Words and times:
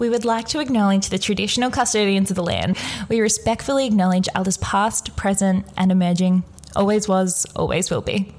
We 0.00 0.10
would 0.10 0.24
like 0.24 0.48
to 0.48 0.58
acknowledge 0.58 1.08
the 1.08 1.20
traditional 1.20 1.70
custodians 1.70 2.28
of 2.28 2.34
the 2.34 2.42
land. 2.42 2.76
We 3.08 3.20
respectfully 3.20 3.86
acknowledge 3.86 4.28
elders 4.34 4.56
past, 4.56 5.16
present, 5.16 5.66
and 5.76 5.92
emerging. 5.92 6.42
Always 6.74 7.06
was, 7.06 7.46
always 7.54 7.92
will 7.92 8.00
be. 8.00 8.34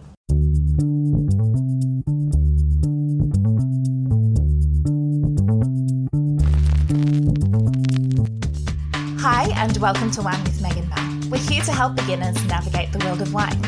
Hi, 9.21 9.49
and 9.55 9.77
welcome 9.77 10.11
to 10.11 10.21
Wine 10.21 10.43
with 10.43 10.61
Meg 10.61 10.75
and 10.75 10.89
Mel. 10.89 11.14
We're 11.35 11.51
here 11.51 11.63
to 11.63 11.73
help 11.73 11.97
beginners 11.97 12.41
navigate 12.45 12.93
the 12.93 13.05
world 13.05 13.21
of 13.21 13.33
wine. 13.33 13.59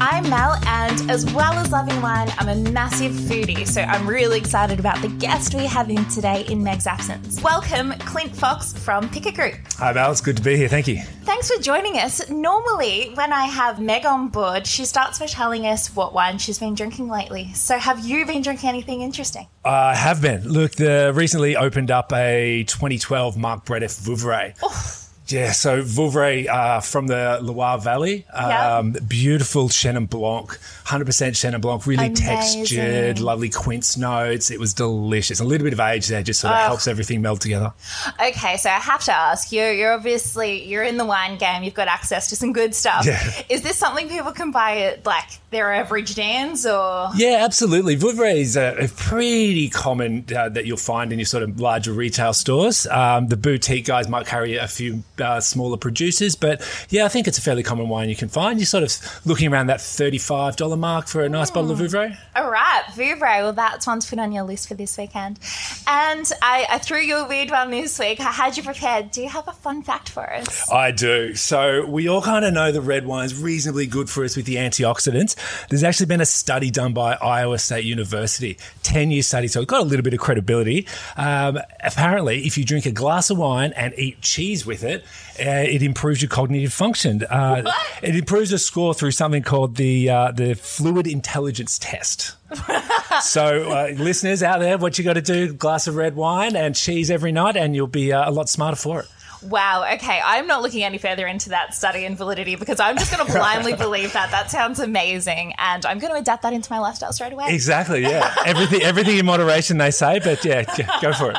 I'm 0.00 0.30
Mel, 0.30 0.58
and 0.64 1.10
as 1.10 1.30
well 1.34 1.52
as 1.52 1.70
loving 1.70 2.00
wine, 2.00 2.32
I'm 2.38 2.48
a 2.48 2.70
massive 2.70 3.12
foodie, 3.12 3.68
so 3.68 3.82
I'm 3.82 4.08
really 4.08 4.38
excited 4.38 4.80
about 4.80 5.02
the 5.02 5.08
guest 5.08 5.52
we 5.52 5.66
have 5.66 5.90
in 5.90 6.02
today 6.06 6.46
in 6.48 6.64
Meg's 6.64 6.86
absence. 6.86 7.38
Welcome, 7.42 7.92
Clint 7.98 8.34
Fox 8.34 8.72
from 8.72 9.10
Pickett 9.10 9.34
Group. 9.34 9.56
Hi, 9.74 9.92
Mel. 9.92 10.10
It's 10.10 10.22
good 10.22 10.38
to 10.38 10.42
be 10.42 10.56
here. 10.56 10.68
Thank 10.68 10.88
you. 10.88 11.02
Thanks 11.24 11.54
for 11.54 11.60
joining 11.60 11.98
us. 11.98 12.26
Normally, 12.30 13.10
when 13.12 13.34
I 13.34 13.44
have 13.44 13.78
Meg 13.78 14.06
on 14.06 14.28
board, 14.28 14.66
she 14.66 14.86
starts 14.86 15.18
by 15.18 15.26
telling 15.26 15.66
us 15.66 15.94
what 15.94 16.14
wine 16.14 16.38
she's 16.38 16.58
been 16.58 16.74
drinking 16.74 17.10
lately. 17.10 17.52
So, 17.52 17.76
have 17.78 18.02
you 18.02 18.24
been 18.24 18.40
drinking 18.40 18.70
anything 18.70 19.02
interesting? 19.02 19.46
I 19.62 19.94
have 19.94 20.22
been. 20.22 20.48
Look, 20.48 20.76
the 20.76 21.12
recently 21.14 21.54
opened 21.54 21.90
up 21.90 22.14
a 22.14 22.64
2012 22.64 23.36
Marc 23.36 23.66
Brédif 23.66 24.00
Vouvray. 24.00 24.56
Oh. 24.62 24.99
Yeah, 25.30 25.52
so 25.52 25.82
Vouvray 25.82 26.48
uh, 26.48 26.80
from 26.80 27.06
the 27.06 27.38
Loire 27.42 27.78
Valley. 27.78 28.26
Um, 28.32 28.92
Beautiful 29.06 29.68
Chenin 29.68 30.08
Blanc, 30.08 30.48
100% 30.86 31.04
Chenin 31.32 31.60
Blanc, 31.60 31.86
really 31.86 32.06
Amazing. 32.06 32.26
textured, 32.26 33.20
lovely 33.20 33.48
quince 33.48 33.96
notes. 33.96 34.50
It 34.50 34.58
was 34.58 34.74
delicious. 34.74 35.40
A 35.40 35.44
little 35.44 35.64
bit 35.64 35.72
of 35.72 35.80
age 35.80 36.08
there 36.08 36.22
just 36.22 36.40
sort 36.40 36.54
of 36.54 36.60
helps 36.60 36.86
everything 36.88 37.22
meld 37.22 37.40
together. 37.40 37.72
Okay, 38.20 38.56
so 38.56 38.70
I 38.70 38.74
have 38.74 39.04
to 39.04 39.12
ask 39.12 39.52
you. 39.52 39.62
You're 39.62 39.92
obviously 39.92 40.64
you're 40.64 40.82
in 40.82 40.96
the 40.96 41.04
wine 41.04 41.38
game. 41.38 41.62
You've 41.62 41.74
got 41.74 41.88
access 41.88 42.28
to 42.30 42.36
some 42.36 42.52
good 42.52 42.74
stuff. 42.74 43.06
Yeah. 43.06 43.20
Is 43.48 43.62
this 43.62 43.76
something 43.76 44.08
people 44.08 44.32
can 44.32 44.50
buy 44.50 44.78
at 44.78 45.06
like 45.06 45.28
their 45.50 45.72
average 45.72 46.14
Dan's 46.14 46.66
or? 46.66 47.10
Yeah, 47.16 47.40
absolutely. 47.44 47.96
Vouvray 47.96 48.36
is 48.36 48.56
a, 48.56 48.76
a 48.84 48.88
pretty 48.88 49.68
common 49.68 50.24
uh, 50.34 50.48
that 50.50 50.66
you'll 50.66 50.76
find 50.76 51.12
in 51.12 51.18
your 51.18 51.26
sort 51.26 51.42
of 51.42 51.60
larger 51.60 51.92
retail 51.92 52.32
stores. 52.32 52.86
Um, 52.86 53.28
the 53.28 53.36
boutique 53.36 53.86
guys 53.86 54.08
might 54.08 54.26
carry 54.26 54.56
a 54.56 54.68
few 54.68 55.02
uh, 55.20 55.40
smaller 55.40 55.76
producers, 55.76 56.34
but 56.36 56.62
yeah, 56.90 57.04
I 57.04 57.08
think 57.08 57.28
it's 57.28 57.38
a 57.38 57.42
fairly 57.42 57.62
common 57.62 57.88
wine 57.88 58.08
you 58.08 58.16
can 58.16 58.28
find. 58.28 58.58
You're 58.58 58.66
sort 58.66 58.84
of 58.84 59.26
looking 59.26 59.52
around 59.52 59.68
that 59.68 59.80
thirty-five 59.80 60.56
dollar 60.56 60.76
mark 60.76 61.06
for 61.08 61.22
a 61.22 61.28
nice 61.28 61.50
bottle 61.50 61.70
of 61.70 61.78
Vouvray. 61.78 62.16
All 62.36 62.50
right, 62.50 62.82
Vouvray. 62.92 63.42
Well, 63.42 63.52
that's 63.52 63.86
one 63.86 64.00
to 64.00 64.08
put 64.08 64.18
on 64.18 64.32
your 64.32 64.44
list 64.44 64.68
for 64.68 64.74
this 64.74 64.96
weekend. 64.96 65.38
And 65.86 66.30
I, 66.42 66.66
I 66.70 66.78
threw 66.78 67.00
you 67.00 67.16
a 67.18 67.28
weird 67.28 67.50
one 67.50 67.70
this 67.70 67.98
week. 67.98 68.20
I 68.20 68.30
had 68.30 68.56
you 68.56 68.62
prepared. 68.62 69.10
Do 69.10 69.22
you 69.22 69.28
have 69.28 69.48
a 69.48 69.52
fun 69.52 69.82
fact 69.82 70.08
for 70.08 70.30
us? 70.32 70.70
I 70.70 70.90
do. 70.90 71.34
So 71.34 71.86
we 71.86 72.08
all 72.08 72.22
kind 72.22 72.44
of 72.44 72.52
know 72.52 72.72
the 72.72 72.80
red 72.80 73.06
wine 73.06 73.26
is 73.26 73.40
reasonably 73.40 73.86
good 73.86 74.08
for 74.08 74.24
us 74.24 74.36
with 74.36 74.46
the 74.46 74.56
antioxidants. 74.56 75.36
There's 75.68 75.84
actually 75.84 76.06
been 76.06 76.20
a 76.20 76.26
study 76.26 76.70
done 76.70 76.92
by 76.92 77.14
Iowa 77.14 77.58
State 77.58 77.84
University, 77.84 78.58
10 78.82 79.10
year 79.10 79.22
study, 79.22 79.48
so 79.48 79.60
it's 79.60 79.70
got 79.70 79.80
a 79.80 79.84
little 79.84 80.02
bit 80.02 80.14
of 80.14 80.20
credibility. 80.20 80.86
Um, 81.16 81.58
apparently, 81.82 82.46
if 82.46 82.56
you 82.56 82.64
drink 82.64 82.86
a 82.86 82.92
glass 82.92 83.30
of 83.30 83.38
wine 83.38 83.72
and 83.76 83.94
eat 83.96 84.20
cheese 84.20 84.64
with 84.64 84.84
it, 84.84 85.04
uh, 85.38 85.64
it 85.66 85.82
improves 85.82 86.20
your 86.20 86.28
cognitive 86.28 86.72
function. 86.72 87.24
Uh, 87.24 87.70
it 88.02 88.16
improves 88.16 88.52
a 88.52 88.58
score 88.58 88.94
through 88.94 89.12
something 89.12 89.42
called 89.42 89.76
the 89.76 90.10
uh, 90.10 90.32
the 90.32 90.54
fluid 90.54 91.06
intelligence 91.06 91.78
test. 91.78 92.36
so, 93.22 93.70
uh, 93.70 93.88
listeners 93.96 94.42
out 94.42 94.60
there, 94.60 94.76
what 94.76 94.98
you 94.98 95.04
got 95.04 95.14
to 95.14 95.22
do: 95.22 95.52
glass 95.52 95.86
of 95.86 95.96
red 95.96 96.16
wine 96.16 96.56
and 96.56 96.74
cheese 96.74 97.10
every 97.10 97.32
night, 97.32 97.56
and 97.56 97.74
you'll 97.74 97.86
be 97.86 98.12
uh, 98.12 98.28
a 98.28 98.32
lot 98.32 98.48
smarter 98.48 98.76
for 98.76 99.00
it. 99.00 99.08
Wow. 99.42 99.90
Okay, 99.94 100.20
I'm 100.22 100.46
not 100.46 100.60
looking 100.60 100.82
any 100.82 100.98
further 100.98 101.26
into 101.26 101.50
that 101.50 101.74
study 101.74 102.04
and 102.04 102.16
validity 102.16 102.56
because 102.56 102.78
I'm 102.78 102.98
just 102.98 103.14
going 103.14 103.26
to 103.26 103.32
blindly 103.32 103.74
believe 103.76 104.12
that. 104.12 104.30
That 104.30 104.50
sounds 104.50 104.80
amazing, 104.80 105.54
and 105.58 105.86
I'm 105.86 105.98
going 105.98 106.12
to 106.12 106.18
adapt 106.18 106.42
that 106.42 106.52
into 106.52 106.70
my 106.70 106.78
lifestyle 106.78 107.12
straight 107.12 107.32
away. 107.32 107.46
Exactly. 107.48 108.02
Yeah. 108.02 108.34
everything, 108.46 108.82
everything 108.82 109.18
in 109.18 109.24
moderation, 109.26 109.78
they 109.78 109.90
say. 109.90 110.18
But 110.18 110.44
yeah, 110.44 110.64
go 111.00 111.12
for 111.12 111.30
it. 111.30 111.38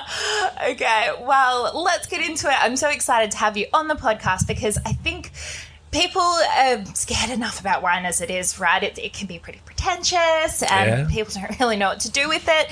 Okay, 0.64 1.10
well, 1.22 1.72
let's 1.84 2.06
get 2.08 2.22
into 2.28 2.48
it. 2.48 2.56
I'm 2.60 2.76
so 2.76 2.90
excited 2.90 3.32
to 3.32 3.38
have 3.38 3.58
you 3.58 3.66
on 3.74 3.88
the 3.88 3.96
podcast 3.96 4.48
because 4.48 4.78
I 4.86 4.94
think 4.94 5.32
people 5.92 6.22
are 6.22 6.86
scared 6.94 7.32
enough 7.32 7.60
about 7.60 7.82
wine 7.82 8.06
as 8.06 8.22
it 8.22 8.30
is, 8.30 8.60
right? 8.60 8.84
It, 8.84 9.00
it 9.00 9.12
can 9.14 9.28
be 9.28 9.40
pretty 9.40 9.60
pretentious 9.66 10.62
and 10.64 10.90
Yeah. 10.90 11.08
people 11.10 11.34
don't 11.34 11.60
really 11.60 11.78
know 11.78 11.90
what 11.90 12.00
to 12.02 12.12
do 12.12 12.30
with 12.30 12.48
it. 12.48 12.72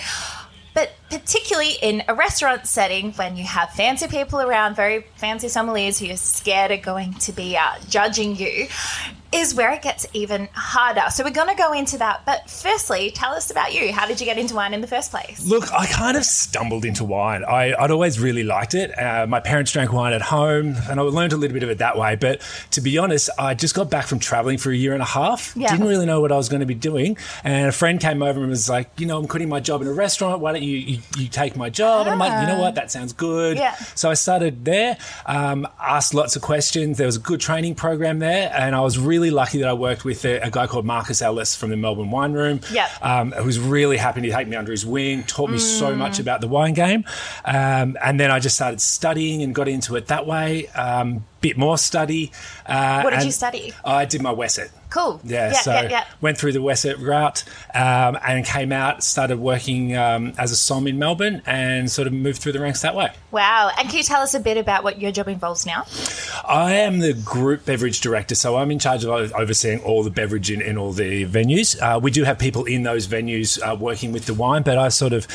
But 0.76 0.92
particularly 1.10 1.74
in 1.82 2.04
a 2.08 2.14
restaurant 2.14 2.68
setting, 2.68 3.12
when 3.14 3.36
you 3.36 3.44
have 3.44 3.72
fancy 3.72 4.08
people 4.08 4.42
around, 4.42 4.76
very 4.76 5.06
fancy 5.16 5.48
sommeliers 5.48 6.00
who 6.00 6.12
are 6.14 6.18
scared 6.18 6.72
are 6.72 6.78
going 6.78 7.14
to 7.16 7.32
be 7.32 7.58
uh, 7.58 7.76
judging 7.88 8.36
you, 8.36 8.68
is 9.32 9.54
where 9.54 9.72
it 9.72 9.84
gets 9.84 10.08
even 10.14 10.50
harder. 10.54 11.04
So 11.12 11.24
we're 11.24 11.30
going 11.30 11.56
to 11.56 11.56
go 11.56 11.72
into 11.72 12.00
that. 12.00 12.26
But 12.26 12.50
firstly, 12.50 13.12
tell 13.12 13.34
us 13.34 13.52
about 13.52 13.76
you. 13.76 13.94
How 13.94 14.08
did 14.08 14.20
you 14.20 14.26
get 14.26 14.40
into 14.40 14.56
wine 14.56 14.74
in 14.74 14.82
the 14.82 14.88
first 14.88 15.12
place? 15.12 15.46
Look, 15.46 15.72
I 15.72 15.86
kind 15.86 16.18
of 16.18 16.26
stumbled 16.26 16.84
into 16.84 17.04
wine. 17.04 17.44
I, 17.44 17.76
I'd 17.76 17.92
always 17.92 18.20
really 18.20 18.44
liked 18.44 18.74
it. 18.74 18.90
Uh, 18.98 19.28
my 19.28 19.40
parents 19.40 19.72
drank 19.72 19.94
wine 19.94 20.14
at 20.14 20.22
home, 20.24 20.76
and 20.90 21.00
I 21.00 21.04
learned 21.04 21.34
a 21.34 21.38
little 21.38 21.54
bit 21.54 21.62
of 21.62 21.70
it 21.70 21.78
that 21.78 21.96
way. 21.96 22.16
But 22.16 22.42
to 22.72 22.82
be 22.82 22.98
honest, 22.98 23.30
I 23.38 23.54
just 23.54 23.76
got 23.76 23.92
back 23.92 24.08
from 24.08 24.18
traveling 24.18 24.58
for 24.58 24.72
a 24.72 24.76
year 24.76 24.94
and 24.94 25.02
a 25.02 25.06
half. 25.06 25.54
Yeah. 25.56 25.70
Didn't 25.70 25.88
really 25.88 26.08
know 26.08 26.22
what 26.22 26.32
I 26.32 26.38
was 26.38 26.50
going 26.50 26.62
to 26.62 26.66
be 26.66 26.74
doing. 26.74 27.16
And 27.44 27.68
a 27.68 27.72
friend 27.72 28.00
came 28.00 28.24
over 28.24 28.40
and 28.40 28.50
was 28.50 28.68
like, 28.68 28.90
you 28.98 29.06
know, 29.06 29.20
I'm 29.20 29.28
quitting 29.28 29.50
my 29.50 29.60
job 29.60 29.84
in 29.84 29.88
a 29.88 29.94
restaurant. 29.94 30.42
Why 30.42 30.54
don't 30.54 30.64
you, 30.64 30.78
you, 30.78 30.99
you 31.18 31.28
take 31.28 31.56
my 31.56 31.70
job? 31.70 32.02
And 32.08 32.10
I'm 32.12 32.20
like, 32.20 32.42
you 32.42 32.48
know 32.54 32.60
what? 32.62 32.76
That 32.76 32.92
sounds 32.92 33.14
good. 33.14 33.58
Yeah. 33.58 33.76
So 33.96 34.10
I 34.10 34.14
started 34.14 34.66
there, 34.66 34.98
um, 35.26 35.68
asked 35.80 36.14
lots 36.14 36.36
of 36.36 36.42
questions. 36.42 36.98
There 36.98 37.06
was 37.08 37.16
a 37.18 37.20
good 37.20 37.40
training 37.40 37.76
program 37.76 38.20
there, 38.20 38.52
and 38.54 38.76
I 38.76 38.82
was 38.82 38.98
really 38.98 39.32
lucky 39.32 39.60
that 39.60 39.68
I 39.68 39.74
worked 39.74 40.06
with 40.06 40.26
a, 40.26 40.40
a 40.46 40.50
guy 40.52 40.68
called 40.68 40.86
Marcus 40.86 41.22
Ellis 41.22 41.56
from 41.56 41.70
the 41.70 41.78
Melbourne 41.78 42.12
Wine 42.12 42.34
Room. 42.34 42.62
Yep. 42.72 42.90
Um, 43.02 43.32
who 43.32 43.44
was 43.46 43.60
really 43.60 43.98
happy 43.98 44.22
to 44.22 44.30
take 44.32 44.48
me 44.48 44.56
under 44.56 44.72
his 44.72 44.86
wing, 44.86 45.24
taught 45.24 45.50
me 45.50 45.58
so 45.58 45.90
Mm. 45.94 45.98
much 45.98 46.20
about 46.20 46.42
the 46.42 46.48
wine 46.48 46.74
game. 46.74 47.04
Um, 47.46 47.98
and 48.04 48.20
then 48.20 48.32
I 48.32 48.40
just 48.40 48.56
started 48.56 48.80
studying 48.82 49.42
and 49.42 49.56
got 49.56 49.68
into 49.68 49.96
it 49.96 50.08
that 50.08 50.26
way. 50.26 50.68
Um, 50.70 51.26
bit 51.42 51.58
more 51.58 51.78
study. 51.78 52.32
Uh, 52.66 53.02
What 53.02 53.12
did 53.12 53.24
you 53.24 53.32
study? 53.32 53.74
I 53.84 54.06
did 54.06 54.22
my 54.22 54.34
WSET. 54.34 54.70
Cool. 54.90 55.22
Yeah, 55.24 55.52
yeah, 55.52 55.60
so 55.60 55.72
yeah, 55.72 55.90
yeah. 55.90 56.06
went 56.20 56.40
through 56.40 56.54
the 56.54 56.60
WSET 56.60 57.06
route 57.06 57.44
um, 57.76 58.18
and 58.26 58.44
came 58.44 58.72
out, 58.72 59.04
started 59.04 59.38
working 59.38 59.96
um, 59.96 60.34
as 60.40 60.52
a 60.52 60.56
som 60.56 60.88
in 60.88 60.98
Melbourne 60.98 61.44
and 61.46 61.92
sort 61.92 62.08
of 62.08 62.14
moved 62.14 62.42
through 62.42 62.54
the 62.54 62.60
ranks 62.60 62.82
that 62.82 62.96
way. 62.96 63.12
Wow. 63.30 63.70
And 63.78 63.88
can 63.88 63.98
you 63.98 64.04
tell 64.04 64.22
us 64.22 64.34
a 64.34 64.40
bit 64.40 64.58
about 64.58 64.84
what 64.84 65.00
your 65.00 65.12
job 65.12 65.28
involves 65.28 65.64
now? 65.68 65.86
I 66.44 66.74
am 66.74 67.00
the 67.00 67.14
group 67.14 67.66
beverage 67.66 68.02
director, 68.02 68.34
so 68.34 68.58
I'm 68.58 68.72
in 68.72 68.80
charge 68.80 69.06
of 69.06 69.32
overseeing 69.34 69.80
all 69.82 70.02
the 70.02 70.10
beverage 70.10 70.50
in, 70.50 70.60
in 70.60 70.76
all 70.76 70.92
the 70.92 71.26
venues. 71.26 71.80
Uh, 71.80 72.00
we 72.00 72.10
do 72.10 72.24
have 72.24 72.40
people 72.40 72.66
in 72.66 72.82
those 72.82 73.08
venues 73.08 73.62
uh, 73.62 73.76
working 73.76 74.12
with 74.12 74.26
the 74.26 74.34
wine, 74.34 74.64
but 74.64 74.80
I 74.80 74.90
sort 74.90 75.14
of 75.14 75.28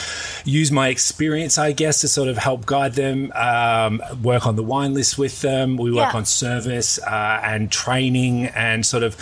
use 0.45 0.73
my 0.73 0.89
experience, 0.89 1.59
I 1.59 1.71
guess, 1.71 2.01
to 2.01 2.09
sort 2.09 2.29
of 2.29 2.39
help 2.39 2.67
guide 2.67 2.95
them, 2.95 3.31
um, 3.37 4.03
work 4.21 4.49
on 4.49 4.57
the 4.57 4.65
wine 4.65 4.95
list 4.95 5.17
with 5.17 5.43
them. 5.43 5.77
We 5.77 5.93
work 5.95 6.13
Yeah. 6.13 6.19
on 6.19 6.25
service 6.25 6.99
uh, 6.99 7.41
and 7.43 7.71
training 7.71 8.47
and 8.47 8.85
sort 8.85 9.03
of 9.03 9.17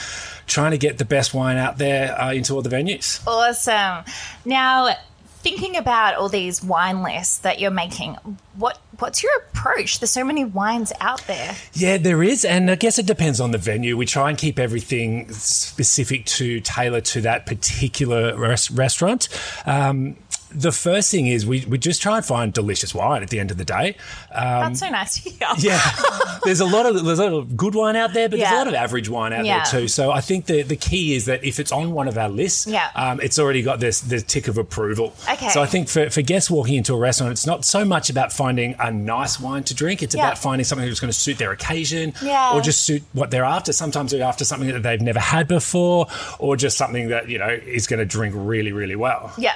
trying 0.47 0.72
to 0.72 0.78
get 0.78 0.99
the 0.99 1.05
best 1.05 1.33
wine 1.34 1.56
out 1.56 1.78
there 1.78 2.19
uh, 2.21 2.33
into 2.33 2.55
all 2.55 2.62
the 2.62 2.71
venues. 2.71 3.21
Awesome. 3.27 4.05
Now, 4.44 4.94
thinking 5.43 5.77
about 5.77 6.15
all 6.15 6.28
these 6.28 6.62
wine 6.62 7.03
lists 7.03 7.38
that 7.38 7.59
you're 7.60 7.71
making, 7.71 8.15
what 8.56 8.78
what's 8.99 9.22
your 9.22 9.33
approach? 9.49 9.99
There's 9.99 10.10
so 10.12 10.22
many 10.25 10.44
wines 10.44 10.93
out 11.00 11.27
there. 11.27 11.56
Yeah, 11.72 11.97
there 11.99 12.22
is, 12.22 12.44
and 12.44 12.71
I 12.71 12.77
guess 12.77 12.99
it 13.00 13.06
depends 13.06 13.41
on 13.41 13.50
the 13.50 13.59
venue. 13.59 13.97
We 13.97 14.06
try 14.06 14.28
and 14.28 14.39
keep 14.39 14.59
everything 14.60 15.33
specific 15.33 16.27
to 16.27 16.60
tailor 16.60 17.00
to 17.00 17.21
that 17.22 17.47
particular 17.47 18.37
res- 18.37 18.71
restaurant. 18.71 19.28
Um, 19.66 20.16
the 20.55 20.73
first 20.73 21.11
thing 21.11 21.27
is 21.27 21.45
we, 21.47 21.65
we 21.67 21.79
just 21.79 22.01
try 22.03 22.17
and 22.17 22.25
find 22.25 22.53
delicious 22.53 22.95
wine 22.95 23.23
at 23.23 23.31
the 23.31 23.39
end 23.41 23.51
of 23.51 23.57
the 23.59 23.65
day. 23.65 23.97
Um, 24.33 24.72
That's 24.72 24.81
so 24.81 24.89
nice 24.89 25.15
to 25.22 25.31
hear. 25.31 25.49
yeah, 25.59 25.81
there's 26.45 26.60
a 26.60 26.65
lot 26.66 26.87
of 26.87 27.04
there's 27.04 27.19
a 27.19 27.25
lot 27.25 27.33
of 27.33 27.57
good 27.57 27.75
wine 27.75 27.97
out 27.97 28.13
there, 28.15 28.28
but 28.28 28.39
there's 28.39 28.53
a 28.53 28.54
lot 28.57 28.69
of 28.69 28.75
average 28.75 29.09
wine 29.09 29.33
out 29.33 29.45
Yeah. 29.45 29.65
there 29.65 29.81
too. 29.83 29.89
So 29.89 30.10
I 30.10 30.21
think 30.21 30.47
the 30.47 30.63
the 30.63 30.77
key 30.77 31.15
is 31.15 31.27
that 31.27 31.45
if 31.45 31.59
it's 31.60 31.72
on 31.72 31.93
one 31.93 32.09
of 32.09 32.16
our 32.19 32.28
lists, 32.28 32.66
Yeah. 32.66 32.89
um, 32.95 33.21
it's 33.21 33.39
already 33.39 33.63
got 33.63 33.81
this 33.81 34.01
the 34.01 34.21
tick 34.21 34.49
of 34.49 34.59
approval. 34.59 35.15
Okay. 35.31 35.49
So 35.51 35.63
I 35.63 35.66
think 35.66 35.89
for, 35.89 36.10
for 36.10 36.22
guests 36.22 36.51
walking 36.51 36.75
into 36.77 36.95
a 36.95 36.98
restaurant, 36.98 37.33
it's 37.33 37.47
not 37.47 37.65
so 37.65 37.84
much 37.84 38.10
about 38.10 38.33
finding 38.33 38.75
a 38.78 38.91
nice 38.91 39.39
wine 39.41 39.65
to 39.65 39.75
drink. 39.75 40.03
It's 40.03 40.15
Yeah. 40.15 40.27
about 40.27 40.39
finding 40.39 40.65
something 40.65 40.87
that's 40.87 41.01
going 41.01 41.13
to 41.13 41.19
suit 41.19 41.39
their 41.39 41.53
occasion, 41.53 42.13
Yeah. 42.22 42.53
or 42.55 42.60
just 42.60 42.83
suit 42.84 43.03
what 43.13 43.31
they're 43.31 43.45
after. 43.45 43.72
Sometimes 43.72 44.13
they're 44.13 44.22
after 44.22 44.45
something 44.45 44.69
that 44.71 44.83
they've 44.83 45.01
never 45.01 45.21
had 45.21 45.48
before, 45.48 46.07
or 46.39 46.57
just 46.57 46.77
something 46.77 47.09
that 47.09 47.28
you 47.28 47.39
know 47.39 47.48
is 47.48 47.87
going 47.87 47.98
to 48.01 48.07
drink 48.07 48.34
really 48.37 48.72
really 48.72 48.97
well. 48.97 49.33
Yeah. 49.39 49.53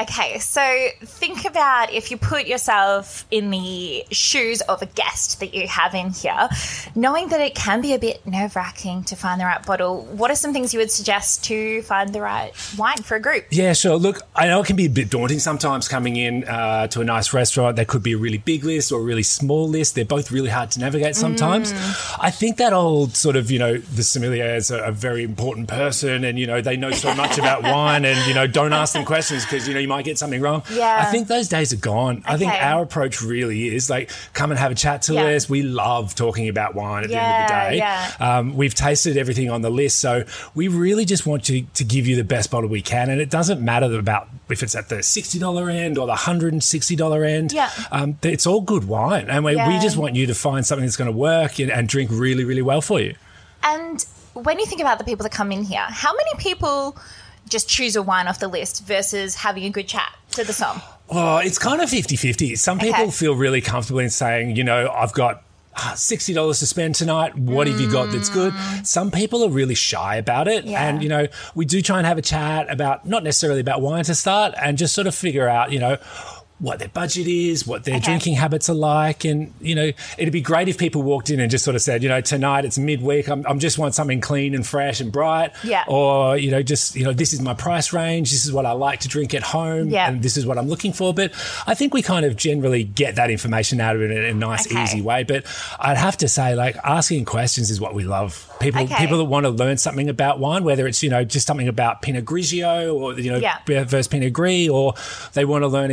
Okay, 0.00 0.38
so 0.38 0.88
think 1.02 1.44
about 1.44 1.92
if 1.92 2.10
you 2.10 2.16
put 2.16 2.46
yourself 2.46 3.26
in 3.30 3.50
the 3.50 4.04
shoes 4.10 4.60
of 4.62 4.82
a 4.82 4.86
guest 4.86 5.40
that 5.40 5.54
you 5.54 5.68
have 5.68 5.94
in 5.94 6.10
here, 6.10 6.48
knowing 6.94 7.28
that 7.28 7.40
it 7.40 7.54
can 7.54 7.80
be 7.80 7.94
a 7.94 7.98
bit 7.98 8.26
nerve 8.26 8.56
wracking 8.56 9.04
to 9.04 9.16
find 9.16 9.40
the 9.40 9.44
right 9.44 9.64
bottle. 9.64 10.04
What 10.06 10.30
are 10.30 10.34
some 10.34 10.52
things 10.52 10.72
you 10.72 10.80
would 10.80 10.90
suggest 10.90 11.44
to 11.44 11.82
find 11.82 12.12
the 12.12 12.20
right 12.20 12.52
wine 12.76 12.98
for 12.98 13.16
a 13.16 13.20
group? 13.20 13.46
Yeah, 13.50 13.72
sure. 13.72 13.96
Look, 13.96 14.22
I 14.34 14.48
know 14.48 14.60
it 14.60 14.66
can 14.66 14.76
be 14.76 14.86
a 14.86 14.90
bit 14.90 15.10
daunting 15.10 15.38
sometimes 15.38 15.88
coming 15.88 16.16
in 16.16 16.44
uh, 16.44 16.88
to 16.88 17.00
a 17.00 17.04
nice 17.04 17.32
restaurant. 17.32 17.76
There 17.76 17.84
could 17.84 18.02
be 18.02 18.12
a 18.12 18.18
really 18.18 18.38
big 18.38 18.64
list 18.64 18.90
or 18.92 19.00
a 19.00 19.04
really 19.04 19.22
small 19.22 19.68
list. 19.68 19.94
They're 19.94 20.04
both 20.04 20.32
really 20.32 20.50
hard 20.50 20.70
to 20.72 20.80
navigate 20.80 21.16
sometimes. 21.16 21.72
Mm. 21.72 22.18
I 22.20 22.30
think 22.30 22.56
that 22.56 22.72
old 22.72 23.16
sort 23.16 23.36
of, 23.36 23.50
you 23.50 23.58
know, 23.58 23.76
the 23.76 24.02
sommelier 24.02 24.54
is 24.54 24.70
a, 24.70 24.78
a 24.78 24.92
very 24.92 25.22
important 25.22 25.68
person 25.68 26.24
and, 26.24 26.38
you 26.38 26.46
know, 26.46 26.60
they 26.60 26.76
know 26.76 26.90
so 26.90 27.14
much 27.14 27.38
about 27.38 27.62
wine 27.74 28.04
and, 28.04 28.26
you 28.26 28.34
know, 28.34 28.46
don't 28.46 28.72
ask 28.72 28.94
them 28.94 29.04
questions 29.04 29.44
because, 29.44 29.68
you 29.68 29.73
know, 29.74 29.80
you 29.80 29.88
might 29.88 30.04
get 30.04 30.18
something 30.18 30.40
wrong. 30.40 30.62
Yeah. 30.72 31.04
I 31.06 31.10
think 31.10 31.28
those 31.28 31.48
days 31.48 31.72
are 31.72 31.76
gone. 31.76 32.18
Okay. 32.18 32.32
I 32.32 32.36
think 32.36 32.52
our 32.52 32.82
approach 32.82 33.20
really 33.22 33.74
is 33.74 33.90
like, 33.90 34.10
come 34.32 34.50
and 34.50 34.58
have 34.58 34.72
a 34.72 34.74
chat 34.74 35.02
to 35.02 35.14
Yeah. 35.14 35.24
us. 35.26 35.48
We 35.48 35.62
love 35.62 36.14
talking 36.14 36.48
about 36.48 36.74
wine 36.74 37.04
at 37.04 37.10
the 37.10 37.20
end 37.20 37.42
of 37.44 37.48
the 37.48 37.54
day. 37.70 37.76
yeah. 37.78 38.12
Um, 38.20 38.56
we've 38.56 38.74
tasted 38.74 39.16
everything 39.16 39.50
on 39.50 39.62
the 39.62 39.70
list, 39.70 39.98
so 40.00 40.24
we 40.54 40.68
really 40.68 41.04
just 41.04 41.26
want 41.26 41.44
to, 41.44 41.62
to 41.62 41.84
give 41.84 42.06
you 42.06 42.16
the 42.16 42.24
best 42.24 42.50
bottle 42.50 42.68
we 42.70 42.82
can. 42.82 43.10
And 43.10 43.20
it 43.20 43.30
doesn't 43.30 43.60
matter 43.60 43.98
about 43.98 44.28
if 44.48 44.62
it's 44.62 44.74
at 44.74 44.88
the 44.88 44.96
$60 44.96 45.74
end 45.74 45.98
or 45.98 46.06
the 46.06 46.14
$160 46.14 47.28
end. 47.28 47.52
Yeah. 47.52 47.70
Um, 47.90 48.18
it's 48.22 48.46
all 48.46 48.60
good 48.60 48.86
wine. 48.88 49.28
And 49.28 49.44
we, 49.44 49.56
we 49.56 49.78
just 49.80 49.96
want 49.96 50.14
you 50.14 50.26
to 50.26 50.34
find 50.34 50.66
something 50.66 50.84
that's 50.84 50.96
going 50.96 51.10
to 51.10 51.16
work 51.16 51.58
and, 51.58 51.70
and 51.70 51.88
drink 51.88 52.10
really, 52.12 52.44
really 52.44 52.62
well 52.62 52.80
for 52.80 53.00
you. 53.00 53.14
And 53.62 54.04
when 54.34 54.58
you 54.58 54.66
think 54.66 54.80
about 54.80 54.98
the 54.98 55.04
people 55.04 55.22
that 55.24 55.32
come 55.32 55.52
in 55.52 55.62
here, 55.64 55.84
how 55.88 56.12
many 56.12 56.30
people 56.38 56.96
just 57.48 57.68
choose 57.68 57.96
a 57.96 58.02
wine 58.02 58.26
off 58.28 58.38
the 58.40 58.48
list 58.48 58.84
versus 58.86 59.34
having 59.34 59.64
a 59.64 59.70
good 59.70 59.88
chat 59.88 60.14
to 60.32 60.44
the 60.44 60.52
som? 60.52 60.80
Oh, 61.10 61.36
it's 61.38 61.58
kind 61.58 61.80
of 61.80 61.90
50 61.90 62.16
50. 62.16 62.56
Some 62.56 62.78
people 62.78 63.02
Okay. 63.02 63.10
feel 63.10 63.34
really 63.34 63.60
comfortable 63.60 64.00
in 64.00 64.10
saying, 64.10 64.56
you 64.56 64.64
know, 64.64 64.90
I've 64.90 65.12
got 65.12 65.42
ah, 65.76 65.92
$60 65.94 66.58
to 66.60 66.66
spend 66.66 66.94
tonight. 66.94 67.36
What 67.36 67.66
have 67.66 67.80
you 67.80 67.90
got 67.90 68.10
that's 68.12 68.30
good? 68.30 68.54
Some 68.84 69.10
people 69.10 69.44
are 69.44 69.50
really 69.50 69.74
shy 69.74 70.16
about 70.16 70.48
it. 70.48 70.64
Mm. 70.64 70.70
Yeah. 70.70 70.88
And, 70.88 71.02
you 71.02 71.08
know, 71.08 71.26
we 71.54 71.66
do 71.66 71.82
try 71.82 71.98
and 71.98 72.06
have 72.06 72.16
a 72.16 72.22
chat 72.22 72.70
about, 72.70 73.06
not 73.06 73.22
necessarily 73.24 73.60
about 73.60 73.82
wine 73.82 74.04
to 74.04 74.14
start, 74.14 74.54
and 74.60 74.78
just 74.78 74.94
sort 74.94 75.06
of 75.06 75.14
figure 75.14 75.48
out, 75.48 75.72
you 75.72 75.78
know, 75.78 75.98
what 76.64 76.78
their 76.78 76.88
budget 76.88 77.26
is, 77.26 77.66
what 77.66 77.84
their 77.84 77.96
Okay. 77.96 78.04
drinking 78.04 78.34
habits 78.34 78.68
are 78.70 78.74
like. 78.74 79.24
And, 79.24 79.52
you 79.60 79.74
know, 79.74 79.92
it'd 80.18 80.32
be 80.32 80.40
great 80.40 80.68
if 80.68 80.78
people 80.78 81.02
walked 81.02 81.30
in 81.30 81.40
and 81.40 81.50
just 81.50 81.64
sort 81.64 81.74
of 81.76 81.82
said, 81.82 82.02
you 82.02 82.08
know, 82.08 82.20
tonight 82.20 82.64
it's 82.64 82.78
midweek. 82.78 83.28
I'm, 83.28 83.44
I'm 83.46 83.58
just 83.58 83.78
want 83.78 83.94
something 83.94 84.20
clean 84.20 84.54
and 84.54 84.66
fresh 84.66 85.00
and 85.00 85.12
bright. 85.12 85.52
Yeah. 85.62 85.84
Or, 85.86 86.36
you 86.36 86.50
know, 86.50 86.62
just, 86.62 86.96
you 86.96 87.04
know, 87.04 87.12
this 87.12 87.32
is 87.32 87.40
my 87.40 87.54
price 87.54 87.92
range. 87.92 88.30
This 88.30 88.44
is 88.46 88.52
what 88.52 88.66
I 88.66 88.72
like 88.72 89.00
to 89.00 89.08
drink 89.08 89.34
at 89.34 89.42
home. 89.42 89.88
Yeah. 89.90 90.08
And 90.08 90.22
this 90.22 90.36
is 90.36 90.46
what 90.46 90.58
I'm 90.58 90.68
looking 90.68 90.92
for. 90.92 91.12
But 91.14 91.32
I 91.66 91.74
think 91.74 91.94
we 91.94 92.02
kind 92.02 92.24
of 92.26 92.36
generally 92.36 92.84
get 92.84 93.16
that 93.16 93.30
information 93.30 93.80
out 93.80 93.96
of 93.96 94.02
it 94.02 94.10
in 94.10 94.24
a 94.24 94.34
nice, 94.34 94.66
Okay. 94.66 94.82
easy 94.82 95.02
way. 95.02 95.22
But 95.24 95.44
I'd 95.78 95.96
have 95.96 96.16
to 96.18 96.28
say, 96.28 96.54
like, 96.54 96.76
asking 96.84 97.24
questions 97.26 97.70
is 97.70 97.80
what 97.80 97.94
we 97.94 98.04
love. 98.04 98.48
People, 98.60 98.82
Okay. 98.82 98.96
people 98.96 99.18
that 99.18 99.24
want 99.24 99.44
to 99.44 99.50
learn 99.50 99.76
something 99.76 100.08
about 100.08 100.38
wine, 100.38 100.64
whether 100.64 100.86
it's 100.86 101.02
you 101.02 101.10
know 101.10 101.24
just 101.24 101.46
something 101.46 101.68
about 101.68 102.02
Pinot 102.02 102.24
Grigio 102.24 102.94
or 102.94 103.18
you 103.18 103.30
know 103.32 103.38
Yeah. 103.38 103.56
versus 103.66 104.08
Pinot 104.08 104.32
Gris, 104.32 104.68
or 104.68 104.94
they 105.34 105.44
want 105.44 105.62
to 105.62 105.68
learn 105.68 105.90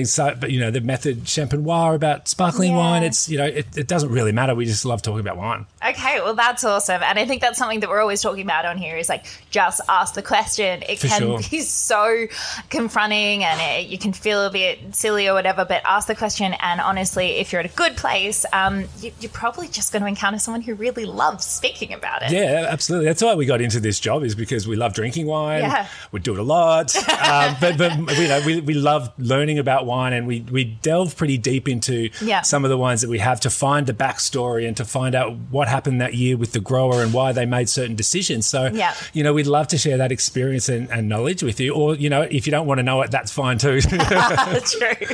you 0.48 0.60
know 0.60 0.61
the 0.70 0.82
method 0.82 1.24
Champenois 1.24 1.96
about 1.96 2.28
sparkling 2.28 2.72
Yeah. 2.72 2.78
wine. 2.78 3.04
It's 3.04 3.28
you 3.30 3.38
know 3.38 3.46
it, 3.46 3.66
it 3.76 3.88
doesn't 3.88 4.10
really 4.12 4.32
matter. 4.32 4.54
We 4.54 4.66
just 4.66 4.86
love 4.86 5.02
talking 5.02 5.22
about 5.22 5.38
wine. 5.38 5.66
Okay, 5.88 6.22
well, 6.22 6.36
that's 6.36 6.64
awesome. 6.64 7.02
And 7.02 7.18
I 7.18 7.26
think 7.26 7.42
that's 7.42 7.58
something 7.58 7.80
that 7.80 7.90
we're 7.90 8.02
always 8.02 8.22
talking 8.22 8.44
about 8.44 8.66
on 8.66 8.78
here 8.78 8.98
is 8.98 9.10
like 9.10 9.26
just 9.50 9.82
ask 9.90 10.14
the 10.14 10.22
question. 10.22 10.84
It 10.88 11.00
For 11.00 11.08
can 11.08 11.22
sure. 11.22 11.40
be 11.50 11.62
so 11.62 12.28
confronting 12.70 13.44
and 13.44 13.60
it, 13.62 13.90
you 13.90 13.98
can 13.98 14.14
feel 14.14 14.46
a 14.46 14.52
bit 14.52 14.96
silly 14.96 15.28
or 15.28 15.34
whatever, 15.34 15.66
but 15.66 15.82
ask 15.86 16.08
the 16.08 16.16
question. 16.16 16.54
And 16.60 16.80
honestly, 16.82 17.32
if 17.40 17.52
you're 17.52 17.62
at 17.62 17.66
a 17.72 17.76
good 17.76 17.98
place, 17.98 18.46
um, 18.54 18.86
you, 19.00 19.12
you're 19.20 19.32
probably 19.32 19.68
just 19.68 19.92
going 19.92 20.02
to 20.02 20.08
encounter 20.08 20.40
someone 20.40 20.62
who 20.62 20.74
really 20.76 21.06
loves 21.06 21.46
speaking 21.46 21.94
about 21.94 22.24
it. 22.24 22.32
Yeah, 22.32 22.68
absolutely. 22.70 23.08
That's 23.08 23.22
why 23.24 23.36
we 23.36 23.46
got 23.46 23.62
into 23.62 23.80
this 23.80 24.00
job 24.00 24.24
is 24.24 24.36
because 24.36 24.68
we 24.68 24.76
love 24.76 24.94
drinking 24.94 25.26
wine. 25.28 25.62
Yeah. 25.62 25.88
We 26.12 26.20
do 26.20 26.34
it 26.34 26.40
a 26.40 26.44
lot, 26.44 26.96
um, 26.96 27.56
but 27.62 27.78
but 27.78 28.18
you 28.18 28.28
know 28.28 28.42
we, 28.46 28.62
we 28.62 28.74
love 28.74 29.12
learning 29.18 29.60
about 29.60 29.86
wine, 29.86 30.14
and 30.14 30.28
we 30.28 30.41
we 30.50 30.64
delve 30.64 31.16
pretty 31.16 31.38
deep 31.38 31.68
into 31.68 32.10
Yeah. 32.22 32.42
some 32.42 32.64
of 32.64 32.70
the 32.70 32.78
wines 32.78 33.02
that 33.02 33.10
we 33.10 33.20
have 33.20 33.40
to 33.42 33.50
find 33.50 33.88
the 33.88 33.94
backstory 33.94 34.68
and 34.68 34.76
to 34.78 34.86
find 34.86 35.14
out 35.16 35.36
what 35.50 35.68
happened 35.68 36.02
that 36.02 36.14
year 36.14 36.38
with 36.38 36.54
the 36.54 36.60
grower 36.60 37.04
and 37.04 37.14
why 37.14 37.32
they 37.32 37.46
made 37.46 37.70
certain 37.70 37.96
decisions. 37.96 38.48
So 38.48 38.70
Yeah. 38.74 38.94
you 39.14 39.24
know 39.24 39.34
we'd 39.34 39.48
love 39.48 39.68
to 39.70 39.78
share 39.78 39.98
that 39.98 40.12
experience 40.12 40.70
and, 40.70 40.90
and 40.92 41.08
knowledge 41.10 41.44
with 41.44 41.60
you, 41.60 41.74
or 41.74 41.96
you 41.96 42.10
know 42.10 42.22
if 42.24 42.48
you 42.48 42.52
don't 42.52 42.68
want 42.68 42.80
to 42.80 42.84
know 42.84 43.02
it, 43.02 43.12
that's 43.12 43.32
fine 43.32 43.58
too. 43.58 43.82
True. 43.82 45.08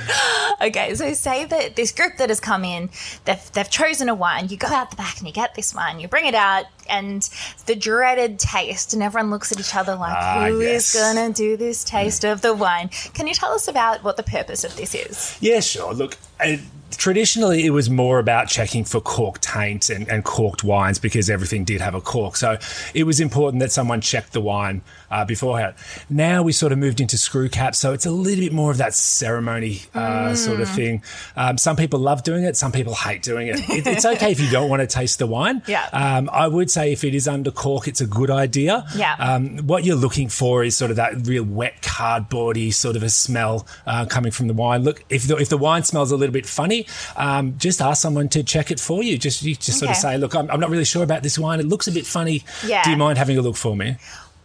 Okay, 0.61 0.95
so 0.95 1.13
say 1.13 1.45
that 1.45 1.75
this 1.75 1.91
group 1.91 2.17
that 2.17 2.29
has 2.29 2.39
come 2.39 2.63
in, 2.63 2.89
they've, 3.25 3.51
they've 3.53 3.69
chosen 3.69 4.09
a 4.09 4.15
wine. 4.15 4.47
You 4.49 4.57
go 4.57 4.67
out 4.67 4.89
the 4.89 4.95
back 4.95 5.17
and 5.19 5.27
you 5.27 5.33
get 5.33 5.55
this 5.55 5.73
wine, 5.73 5.99
you 5.99 6.07
bring 6.07 6.25
it 6.25 6.35
out, 6.35 6.65
and 6.89 7.29
the 7.65 7.75
dreaded 7.75 8.39
taste, 8.39 8.93
and 8.93 9.01
everyone 9.03 9.29
looks 9.29 9.51
at 9.51 9.59
each 9.59 9.75
other 9.75 9.95
like, 9.95 10.15
Ah, 10.15 10.47
"Who 10.47 10.61
yes. 10.61 10.93
is 10.95 11.01
gonna 11.01 11.31
do 11.31 11.57
this 11.57 11.83
taste 11.83 12.23
of 12.23 12.41
the 12.41 12.53
wine? 12.53 12.89
Can 13.13 13.27
you 13.27 13.33
tell 13.33 13.51
us 13.53 13.67
about 13.67 14.03
what 14.03 14.17
the 14.17 14.23
purpose 14.23 14.63
of 14.63 14.75
this 14.75 14.93
is? 14.95 15.35
Yeah, 15.39 15.59
sure. 15.59 15.93
Look, 15.93 16.17
uh, 16.39 16.57
traditionally 16.91 17.65
it 17.65 17.71
was 17.71 17.89
more 17.89 18.19
about 18.19 18.47
checking 18.47 18.83
for 18.83 19.01
cork 19.01 19.39
taint 19.41 19.89
and, 19.89 20.07
and 20.09 20.23
corked 20.23 20.63
wines 20.63 20.99
because 20.99 21.29
everything 21.29 21.63
did 21.63 21.81
have 21.81 21.95
a 21.95 22.01
cork. 22.01 22.35
So 22.35 22.57
it 22.93 23.03
was 23.03 23.19
important 23.19 23.61
that 23.61 23.71
someone 23.71 24.01
checked 24.01 24.33
the 24.33 24.41
wine 24.41 24.81
uh, 25.09 25.25
beforehand. 25.25 25.75
Now 26.09 26.43
we 26.43 26.51
sort 26.51 26.71
of 26.71 26.77
moved 26.77 26.99
into 26.99 27.17
screw 27.17 27.49
caps, 27.49 27.79
so 27.79 27.93
it's 27.93 28.05
a 28.05 28.11
little 28.11 28.43
bit 28.43 28.53
more 28.53 28.71
of 28.71 28.77
that 28.77 28.93
ceremony 28.93 29.81
uh, 29.93 30.35
sort 30.35 30.59
of 30.59 30.69
thing. 30.69 31.01
Um, 31.35 31.57
some 31.57 31.75
people 31.75 31.99
love 31.99 32.23
doing 32.23 32.43
it, 32.43 32.55
some 32.57 32.71
people 32.71 32.93
hate 32.93 33.23
doing 33.23 33.47
it. 33.47 33.57
it 33.69 33.87
it's 33.87 34.05
okay 34.05 34.31
if 34.31 34.39
you 34.39 34.49
don't 34.49 34.69
want 34.69 34.81
to 34.81 34.87
taste 34.87 35.19
the 35.19 35.27
wine. 35.27 35.63
Yeah. 35.67 35.87
Um, 35.93 36.29
I 36.31 36.47
would 36.47 36.69
say 36.69 36.91
if 36.91 37.03
it 37.03 37.15
is 37.15 37.27
under 37.27 37.51
cork, 37.51 37.87
it's 37.87 38.01
a 38.01 38.07
good 38.07 38.29
idea. 38.29 38.85
Yeah. 38.95 39.15
Um, 39.19 39.57
what 39.59 39.83
you're 39.83 39.95
looking 39.95 40.29
for 40.29 40.63
is 40.63 40.77
sort 40.77 40.91
of 40.91 40.97
that 40.97 41.25
real 41.25 41.43
wet 41.43 41.81
cardboardy 41.81 42.73
sort 42.73 42.95
of 42.95 43.03
a 43.03 43.09
smell 43.09 43.65
uh, 43.85 44.05
coming 44.05 44.31
from 44.31 44.47
the 44.47 44.53
wine. 44.53 44.83
Look, 44.83 45.03
if 45.09 45.27
the, 45.27 45.37
if 45.37 45.49
the 45.49 45.57
wine 45.57 45.83
smells 45.83 46.11
a 46.11 46.17
little 46.17 46.33
bit 46.33 46.45
funny, 46.45 46.76
um, 47.15 47.57
just 47.57 47.81
ask 47.81 48.01
someone 48.01 48.29
to 48.29 48.43
check 48.43 48.69
it 48.69 48.79
for 48.79 49.01
you. 49.01 49.17
Just 49.17 49.41
you 49.41 49.55
just 49.55 49.79
sort 49.79 49.89
of 49.91 49.97
say, 49.97 50.17
look, 50.17 50.35
I'm, 50.35 50.51
I'm 50.51 50.59
not 50.59 50.69
really 50.69 50.85
sure 50.85 51.03
about 51.03 51.23
this 51.23 51.39
wine. 51.39 51.59
It 51.59 51.65
looks 51.65 51.87
a 51.87 51.91
bit 51.91 52.05
funny. 52.05 52.43
Yeah. 52.65 52.83
Do 52.83 52.91
you 52.91 52.97
mind 52.97 53.17
having 53.17 53.37
a 53.37 53.41
look 53.41 53.55
for 53.55 53.75
me? 53.75 53.97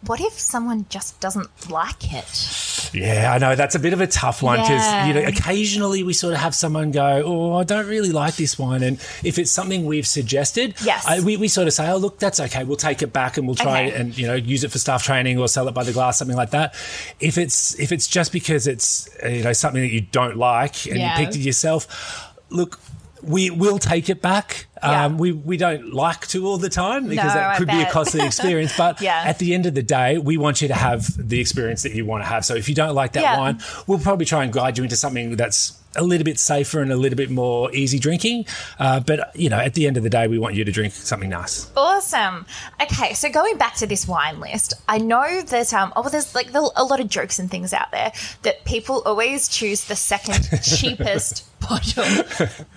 What 0.05 0.19
if 0.19 0.33
someone 0.33 0.85
just 0.89 1.19
doesn't 1.21 1.69
like 1.69 2.13
it? 2.13 2.89
Yeah, 2.93 3.31
I 3.33 3.37
know 3.37 3.55
that's 3.55 3.73
a 3.75 3.79
bit 3.79 3.93
of 3.93 4.01
a 4.01 4.07
tough 4.07 4.43
one 4.43 4.59
because 4.59 4.69
Yeah. 4.83 5.05
you 5.07 5.13
know 5.13 5.21
occasionally 5.21 6.03
we 6.03 6.11
sort 6.13 6.33
of 6.33 6.39
have 6.41 6.53
someone 6.53 6.91
go, 6.91 7.23
"Oh, 7.25 7.53
I 7.55 7.63
don't 7.63 7.87
really 7.87 8.11
like 8.11 8.35
this 8.35 8.59
wine," 8.59 8.83
and 8.83 8.97
if 9.23 9.39
it's 9.39 9.51
something 9.51 9.85
we've 9.85 10.05
suggested, 10.05 10.75
Yes. 10.83 11.05
I, 11.07 11.21
we, 11.21 11.37
we 11.37 11.47
sort 11.47 11.67
of 11.67 11.73
say, 11.73 11.89
"Oh, 11.89 11.97
look, 11.97 12.19
that's 12.19 12.39
okay. 12.39 12.63
We'll 12.65 12.75
take 12.75 13.01
it 13.01 13.13
back 13.13 13.37
and 13.37 13.47
we'll 13.47 13.55
try 13.55 13.87
Okay. 13.87 13.95
and 13.97 14.17
you 14.17 14.27
know 14.27 14.35
use 14.35 14.63
it 14.63 14.71
for 14.71 14.77
staff 14.79 15.03
training 15.03 15.39
or 15.39 15.47
sell 15.47 15.67
it 15.69 15.73
by 15.73 15.83
the 15.83 15.93
glass, 15.93 16.17
something 16.19 16.37
like 16.37 16.51
that." 16.51 16.73
If 17.19 17.37
it's 17.37 17.79
if 17.79 17.91
it's 17.91 18.07
just 18.07 18.31
because 18.33 18.67
it's 18.67 19.07
you 19.25 19.43
know 19.43 19.53
something 19.53 19.81
that 19.81 19.91
you 19.93 20.01
don't 20.01 20.37
like 20.37 20.85
and 20.85 20.97
Yeah. 20.99 21.17
you 21.17 21.25
picked 21.25 21.37
it 21.37 21.41
yourself, 21.41 22.33
look. 22.49 22.79
We 23.25 23.49
will 23.51 23.79
take 23.79 24.09
it 24.09 24.21
back. 24.21 24.65
Yeah. 24.83 25.05
Um, 25.05 25.17
we 25.17 25.31
we 25.31 25.57
don't 25.57 25.93
like 25.93 26.27
to 26.27 26.45
all 26.45 26.57
the 26.57 26.69
time 26.69 27.07
because 27.07 27.33
No, 27.33 27.39
that 27.39 27.57
could 27.57 27.67
be 27.69 27.81
a 27.81 27.89
costly 27.89 28.21
experience. 28.25 28.75
But 28.77 29.01
Yeah. 29.01 29.23
at 29.25 29.39
the 29.39 29.53
end 29.53 29.65
of 29.65 29.73
the 29.75 29.83
day, 29.83 30.17
we 30.17 30.37
want 30.37 30.61
you 30.61 30.67
to 30.67 30.73
have 30.73 31.07
the 31.17 31.39
experience 31.39 31.83
that 31.83 31.93
you 31.93 32.05
want 32.05 32.23
to 32.23 32.27
have. 32.27 32.43
So 32.45 32.55
if 32.55 32.67
you 32.69 32.75
don't 32.75 32.93
like 32.95 33.13
that 33.13 33.23
Yeah. 33.23 33.37
wine, 33.39 33.59
we'll 33.87 33.99
probably 33.99 34.25
try 34.25 34.43
and 34.43 34.51
guide 34.51 34.77
you 34.77 34.83
into 34.83 34.95
something 34.95 35.35
that's 35.35 35.73
a 35.95 36.03
little 36.03 36.25
bit 36.25 36.39
safer 36.39 36.81
and 36.81 36.91
a 36.91 36.95
little 36.95 37.17
bit 37.17 37.29
more 37.29 37.73
easy 37.73 37.99
drinking. 37.99 38.45
Uh, 38.79 38.99
but 38.99 39.35
you 39.35 39.49
know, 39.49 39.57
at 39.57 39.73
the 39.73 39.87
end 39.87 39.97
of 39.97 40.03
the 40.03 40.09
day, 40.09 40.27
we 40.27 40.37
want 40.39 40.55
you 40.55 40.63
to 40.63 40.71
drink 40.71 40.93
something 40.93 41.29
nice. 41.29 41.71
Awesome. 41.75 42.45
Okay, 42.81 43.13
so 43.13 43.29
going 43.29 43.57
back 43.57 43.75
to 43.75 43.87
this 43.87 44.07
wine 44.07 44.39
list, 44.39 44.73
I 44.87 44.97
know 44.97 45.41
that 45.41 45.73
um, 45.73 45.93
oh, 45.95 46.09
there's 46.09 46.35
like 46.35 46.51
the, 46.51 46.71
a 46.75 46.83
lot 46.83 46.99
of 46.99 47.07
jokes 47.07 47.39
and 47.39 47.49
things 47.49 47.73
out 47.73 47.91
there 47.91 48.11
that 48.43 48.65
people 48.65 49.01
always 49.05 49.47
choose 49.47 49.85
the 49.85 49.95
second 49.95 50.49
cheapest 50.63 51.45
bottle. 51.59 52.03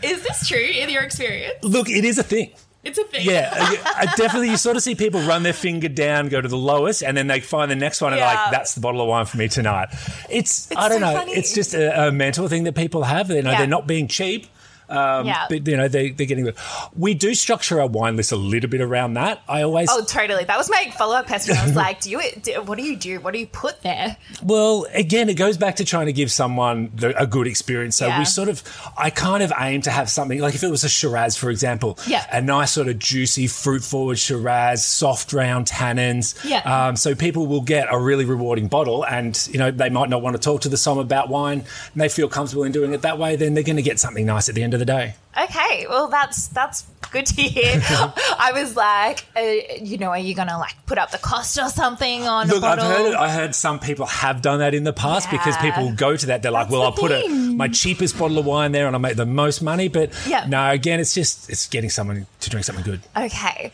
Is 0.02 0.22
this 0.22 0.46
true 0.48 0.58
in 0.58 0.90
your 0.90 1.02
experience? 1.02 1.62
Look, 1.62 1.88
it 1.88 2.04
is 2.04 2.18
a 2.18 2.22
thing. 2.22 2.52
It's 2.86 2.98
a 2.98 3.04
thing. 3.04 3.28
Uh, 3.28 3.32
yeah, 3.32 3.50
I- 3.84 4.12
definitely. 4.16 4.50
You 4.50 4.56
sort 4.56 4.76
of 4.76 4.82
see 4.82 4.94
people 4.94 5.20
run 5.22 5.42
their 5.42 5.52
finger 5.52 5.88
down, 5.88 6.28
go 6.28 6.40
to 6.40 6.48
the 6.48 6.56
lowest, 6.56 7.02
and 7.02 7.16
then 7.16 7.26
they 7.26 7.40
find 7.40 7.70
the 7.70 7.74
next 7.76 8.00
one, 8.00 8.12
and 8.12 8.20
Yeah. 8.20 8.26
like, 8.26 8.50
"That's 8.52 8.74
the 8.74 8.80
bottle 8.80 9.00
of 9.00 9.08
wine 9.08 9.26
for 9.26 9.36
me 9.38 9.48
tonight." 9.48 9.88
It's, 10.30 10.68
I 10.76 10.88
don't 10.88 11.00
so 11.00 11.06
know. 11.12 11.18
funny. 11.18 11.32
It's 11.32 11.52
just 11.54 11.74
a, 11.74 12.08
a 12.08 12.12
mental 12.12 12.48
thing 12.48 12.64
that 12.64 12.74
people 12.74 13.02
have. 13.02 13.30
You 13.30 13.42
know, 13.42 13.50
Yeah. 13.50 13.58
they're 13.58 13.66
not 13.66 13.86
being 13.86 14.08
cheap. 14.08 14.46
Um, 14.88 15.26
Yeah. 15.26 15.46
But, 15.48 15.66
you 15.66 15.76
know, 15.76 15.88
they, 15.88 16.10
they're 16.10 16.26
getting 16.26 16.44
good. 16.44 16.56
We 16.94 17.14
do 17.14 17.34
structure 17.34 17.80
our 17.80 17.86
wine 17.86 18.16
list 18.16 18.32
a 18.32 18.36
little 18.36 18.70
bit 18.70 18.80
around 18.80 19.14
that. 19.14 19.42
I 19.48 19.62
always, 19.62 19.88
Oh, 19.90 20.04
totally. 20.04 20.44
That 20.44 20.56
was 20.58 20.70
my 20.70 20.92
follow 20.96 21.16
up 21.16 21.26
question. 21.26 21.56
I 21.56 21.64
was 21.64 21.74
like, 21.84 22.00
do 22.00 22.10
you, 22.10 22.20
do, 22.42 22.62
what 22.62 22.78
do 22.78 22.84
you 22.84 22.96
do? 22.96 23.20
What 23.20 23.32
do 23.32 23.40
you 23.40 23.46
put 23.46 23.82
there? 23.82 24.16
well, 24.42 24.86
again, 24.94 25.28
it 25.28 25.34
goes 25.34 25.56
back 25.56 25.76
to 25.76 25.84
trying 25.84 26.06
to 26.06 26.12
give 26.12 26.30
someone 26.30 26.90
the, 26.94 27.20
a 27.20 27.26
good 27.26 27.46
experience. 27.46 27.96
So 27.96 28.06
Yeah. 28.06 28.18
we 28.18 28.24
sort 28.24 28.48
of, 28.48 28.62
I 28.96 29.10
kind 29.10 29.42
of 29.42 29.52
aim 29.58 29.82
to 29.82 29.90
have 29.90 30.08
something 30.10 30.40
like 30.40 30.54
if 30.54 30.62
it 30.62 30.70
was 30.70 30.84
a 30.84 30.88
Shiraz, 30.88 31.36
for 31.36 31.50
example, 31.50 31.98
Yeah. 32.06 32.24
a 32.32 32.40
nice 32.40 32.72
sort 32.72 32.88
of 32.88 32.98
juicy, 32.98 33.46
fruit 33.46 33.82
forward 33.82 34.18
Shiraz, 34.18 34.84
soft 34.84 35.32
round 35.32 35.66
tannins. 35.66 36.34
Yeah. 36.44 36.60
Um, 36.88 36.96
so 36.96 37.14
people 37.14 37.46
will 37.46 37.60
get 37.62 37.88
a 37.90 37.98
really 37.98 38.24
rewarding 38.24 38.68
bottle 38.68 39.04
and, 39.04 39.36
you 39.50 39.58
know, 39.58 39.70
they 39.70 39.88
might 39.90 40.08
not 40.08 40.22
want 40.22 40.34
to 40.36 40.42
talk 40.42 40.60
to 40.62 40.68
the 40.68 40.76
som 40.76 40.98
about 40.98 41.28
wine 41.28 41.60
and 41.92 42.00
they 42.00 42.08
feel 42.08 42.28
comfortable 42.28 42.64
in 42.64 42.72
doing 42.72 42.92
it 42.92 43.02
that 43.02 43.18
way, 43.18 43.36
then 43.36 43.54
they're 43.54 43.62
going 43.64 43.76
to 43.76 43.82
get 43.82 43.98
something 43.98 44.26
nice 44.26 44.48
at 44.48 44.54
the 44.54 44.62
end 44.62 44.74
of 44.76 44.80
the 44.80 44.86
day. 44.86 45.14
Okay, 45.38 45.86
well 45.88 46.08
that's 46.08 46.48
that's 46.48 46.86
good 47.12 47.26
to 47.26 47.42
hear. 47.42 47.80
I 48.38 48.52
was 48.54 48.74
like, 48.74 49.24
uh, 49.36 49.40
you 49.82 49.98
know, 49.98 50.08
are 50.08 50.18
you 50.18 50.34
gonna 50.34 50.58
like 50.58 50.74
put 50.86 50.96
up 50.98 51.10
the 51.10 51.18
cost 51.18 51.58
or 51.58 51.68
something 51.68 52.22
on 52.26 52.48
Look, 52.48 52.62
a 52.62 52.66
I've 52.66 52.78
heard 52.78 53.06
it. 53.10 53.14
I 53.14 53.30
heard 53.30 53.54
some 53.54 53.78
people 53.78 54.06
have 54.06 54.40
done 54.40 54.60
that 54.60 54.72
in 54.74 54.84
the 54.84 54.92
past 54.94 55.30
because 55.30 55.56
people 55.58 55.92
go 55.92 56.16
to 56.16 56.26
that. 56.26 56.42
They're 56.42 56.50
like, 56.50 56.66
That's 56.68 56.72
"Well, 56.72 56.80
the 56.80 56.86
I'll 56.86 56.92
put 56.92 57.12
a, 57.12 57.28
my 57.28 57.68
cheapest 57.68 58.18
bottle 58.18 58.38
of 58.38 58.46
wine 58.46 58.72
there, 58.72 58.86
and 58.86 58.96
I'll 58.96 59.00
make 59.00 59.16
the 59.16 59.26
most 59.26 59.60
money." 59.62 59.88
But 59.88 60.12
Yeah. 60.26 60.46
no, 60.48 60.70
again, 60.70 61.00
it's 61.00 61.12
just 61.14 61.50
it's 61.50 61.66
getting 61.66 61.90
someone 61.90 62.26
to 62.40 62.50
drink 62.50 62.64
something 62.64 62.84
good. 62.84 63.00
Okay. 63.16 63.72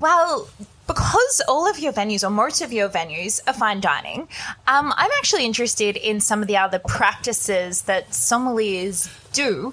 Well, 0.00 0.48
because 0.88 1.40
all 1.48 1.70
of 1.70 1.78
your 1.78 1.92
venues, 1.92 2.26
or 2.26 2.30
most 2.30 2.60
of 2.60 2.72
your 2.72 2.88
venues, 2.88 3.40
are 3.46 3.54
fine 3.54 3.80
dining, 3.80 4.22
um, 4.66 4.92
I'm 4.96 5.10
actually 5.18 5.44
interested 5.46 5.96
in 5.96 6.20
some 6.20 6.42
of 6.42 6.48
the 6.48 6.56
other 6.56 6.80
practices 6.80 7.82
that 7.82 8.10
sommeliers 8.10 9.08
do 9.34 9.72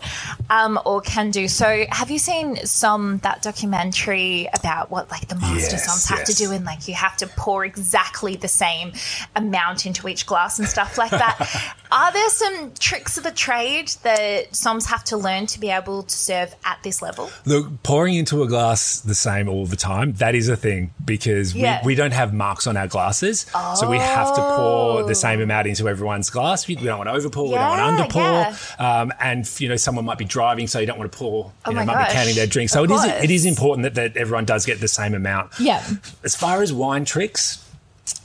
um, 0.50 0.78
or 0.86 1.00
can 1.02 1.32
do. 1.32 1.48
So, 1.48 1.86
have 1.90 2.12
you 2.12 2.20
seen 2.20 2.58
some 2.66 3.20
that 3.20 3.42
documentary 3.42 4.48
about 4.54 4.92
what 4.92 5.10
like 5.10 5.28
the 5.28 5.36
master 5.36 5.76
Yes, 5.78 5.88
somms 5.88 6.10
have 6.10 6.26
to 6.26 6.34
do, 6.34 6.52
and 6.52 6.66
like 6.66 6.88
you 6.88 6.94
have 6.96 7.16
to 7.18 7.28
pour 7.28 7.64
exactly 7.64 8.36
the 8.36 8.48
same 8.48 8.92
amount 9.36 9.86
into 9.86 10.08
each 10.08 10.26
glass 10.26 10.60
and 10.60 10.68
stuff 10.68 10.98
like 10.98 11.12
that? 11.12 11.76
Are 11.92 12.12
there 12.14 12.30
some 12.30 12.72
tricks 12.80 13.18
of 13.18 13.24
the 13.26 13.32
trade 13.32 13.90
that 14.04 14.52
somms 14.52 14.86
have 14.88 15.04
to 15.06 15.18
learn 15.18 15.46
to 15.48 15.60
be 15.60 15.70
able 15.70 16.04
to 16.04 16.16
serve 16.18 16.56
at 16.66 16.80
this 16.84 17.02
level? 17.02 17.30
Look, 17.46 17.84
pouring 17.84 18.16
into 18.16 18.44
a 18.44 18.48
glass 18.48 19.02
the 19.02 19.16
same 19.16 19.50
all 19.50 19.66
the 19.66 19.76
time, 19.76 20.14
that 20.14 20.34
is 20.36 20.48
a 20.48 20.56
thing 20.56 20.94
because 21.04 21.54
Yeah. 21.54 21.82
we, 21.84 21.88
we 21.88 21.96
don't 21.96 22.14
have 22.14 22.34
marks 22.34 22.66
on 22.66 22.78
our 22.78 22.88
glasses. 22.88 23.46
So 23.76 23.90
we 23.90 23.98
have 24.00 24.34
to 24.36 24.42
pour 24.42 24.82
Oh. 25.02 25.06
the 25.08 25.16
same 25.16 25.42
amount 25.42 25.68
into 25.68 25.88
everyone's 25.90 26.30
glass. 26.30 26.66
We, 26.68 26.76
we 26.78 26.84
don't 26.84 26.98
want 26.98 27.10
to 27.10 27.30
overpour, 27.30 27.44
we 27.48 27.52
Yeah, 27.56 27.76
don't 27.78 27.98
want 27.98 28.12
to 28.12 28.18
underpour. 28.20 28.80
Um, 28.82 29.14
and, 29.20 29.46
you 29.60 29.68
know, 29.68 29.76
someone 29.76 30.06
might 30.06 30.18
be 30.18 30.26
driving, 30.26 30.68
so 30.68 30.80
you 30.80 30.86
don't 30.86 31.00
want 31.00 31.12
to 31.12 31.18
pour, 31.18 31.52
Oh 31.66 31.72
you 31.72 31.76
know, 31.76 31.82
my 31.82 31.94
might 31.94 31.94
gosh. 32.04 32.08
be 32.10 32.14
counting 32.14 32.36
their 32.36 32.48
drink. 32.48 32.70
So 32.70 32.84
Of 32.84 32.92
it 32.92 32.94
is, 32.94 33.02
course. 33.02 33.24
it 33.24 33.32
is 33.32 33.46
important 33.46 33.84
that, 33.84 33.96
that 33.96 34.16
everyone 34.18 34.46
does 34.46 34.66
get 34.66 34.80
the 34.80 34.88
same 34.88 35.14
amount. 35.14 35.52
Yeah. 35.60 35.84
As 36.24 36.36
far 36.36 36.62
as 36.62 36.72
wine 36.72 37.04
tricks, 37.04 37.68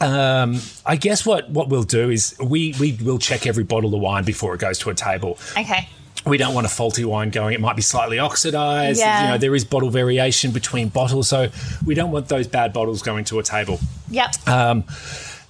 um, 0.00 0.60
I 0.84 0.96
guess 0.96 1.24
what, 1.24 1.48
what 1.50 1.68
we'll 1.68 1.82
do 1.82 2.10
is 2.10 2.36
we, 2.42 2.74
we 2.78 2.92
will 3.02 3.18
check 3.18 3.46
every 3.46 3.64
bottle 3.64 3.94
of 3.94 4.00
wine 4.00 4.24
before 4.24 4.54
it 4.54 4.58
goes 4.60 4.78
to 4.80 4.90
a 4.90 4.94
table 4.94 5.38
Okay. 5.56 5.88
we 6.26 6.36
don't 6.38 6.54
want 6.54 6.66
a 6.66 6.70
faulty 6.70 7.04
wine 7.04 7.30
going. 7.30 7.54
It 7.54 7.60
might 7.60 7.76
be 7.76 7.82
slightly 7.82 8.18
oxidized. 8.18 8.98
Yeah. 9.00 9.22
You 9.24 9.28
know, 9.30 9.38
there 9.38 9.54
is 9.54 9.64
bottle 9.64 9.90
variation 9.90 10.50
between 10.50 10.88
bottles, 10.88 11.28
so 11.28 11.48
we 11.84 11.94
don't 11.94 12.10
want 12.10 12.28
those 12.28 12.46
bad 12.46 12.72
bottles 12.72 13.00
going 13.02 13.24
to 13.26 13.38
a 13.38 13.42
table. 13.42 13.78
Yep. 14.10 14.34
Uh, 14.46 14.80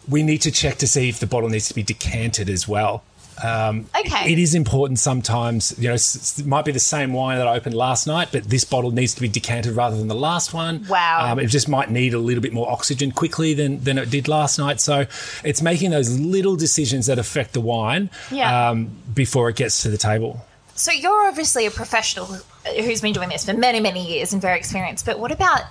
We 0.08 0.22
need 0.22 0.42
to 0.42 0.52
check 0.52 0.76
to 0.78 0.86
see 0.86 1.08
if 1.08 1.18
the 1.18 1.26
bottle 1.26 1.48
needs 1.48 1.66
to 1.68 1.74
be 1.74 1.82
decanted 1.82 2.48
as 2.48 2.68
well. 2.68 3.02
Okay. 3.38 4.32
It 4.32 4.38
is 4.38 4.54
important 4.54 4.98
sometimes. 4.98 5.74
You 5.78 5.88
know, 5.88 5.94
it 5.94 6.46
might 6.46 6.64
be 6.64 6.72
the 6.72 6.78
same 6.80 7.12
wine 7.12 7.38
that 7.38 7.46
I 7.46 7.56
opened 7.56 7.74
last 7.74 8.06
night, 8.06 8.28
but 8.32 8.44
this 8.44 8.64
bottle 8.64 8.90
needs 8.90 9.14
to 9.14 9.20
be 9.20 9.28
decanted 9.28 9.72
rather 9.74 9.96
than 9.96 10.08
the 10.08 10.14
last 10.14 10.54
one. 10.54 10.86
Wow. 10.88 11.32
Um, 11.32 11.38
it 11.38 11.46
just 11.46 11.68
might 11.68 11.90
need 11.90 12.14
a 12.14 12.18
little 12.18 12.42
bit 12.42 12.52
more 12.52 12.70
oxygen 12.70 13.12
quickly 13.12 13.54
than 13.54 13.82
than 13.84 13.98
it 13.98 14.10
did 14.10 14.28
last 14.28 14.58
night. 14.58 14.80
So 14.80 15.06
it's 15.44 15.62
making 15.62 15.90
those 15.90 16.18
little 16.18 16.56
decisions 16.56 17.06
that 17.06 17.18
affect 17.18 17.52
the 17.52 17.60
wine 17.60 18.10
Yeah. 18.30 18.70
um, 18.70 18.90
before 19.14 19.48
it 19.48 19.56
gets 19.56 19.82
to 19.82 19.88
the 19.88 19.98
table. 19.98 20.44
So 20.74 20.92
you're 20.92 21.26
obviously 21.26 21.66
a 21.66 21.70
professional 21.70 22.26
who's 22.84 23.00
been 23.00 23.14
doing 23.14 23.30
this 23.30 23.44
for 23.46 23.54
many, 23.54 23.80
many 23.80 24.06
years 24.06 24.32
and 24.32 24.42
very 24.42 24.58
experienced. 24.58 25.06
But 25.06 25.18
what 25.18 25.32
about 25.32 25.62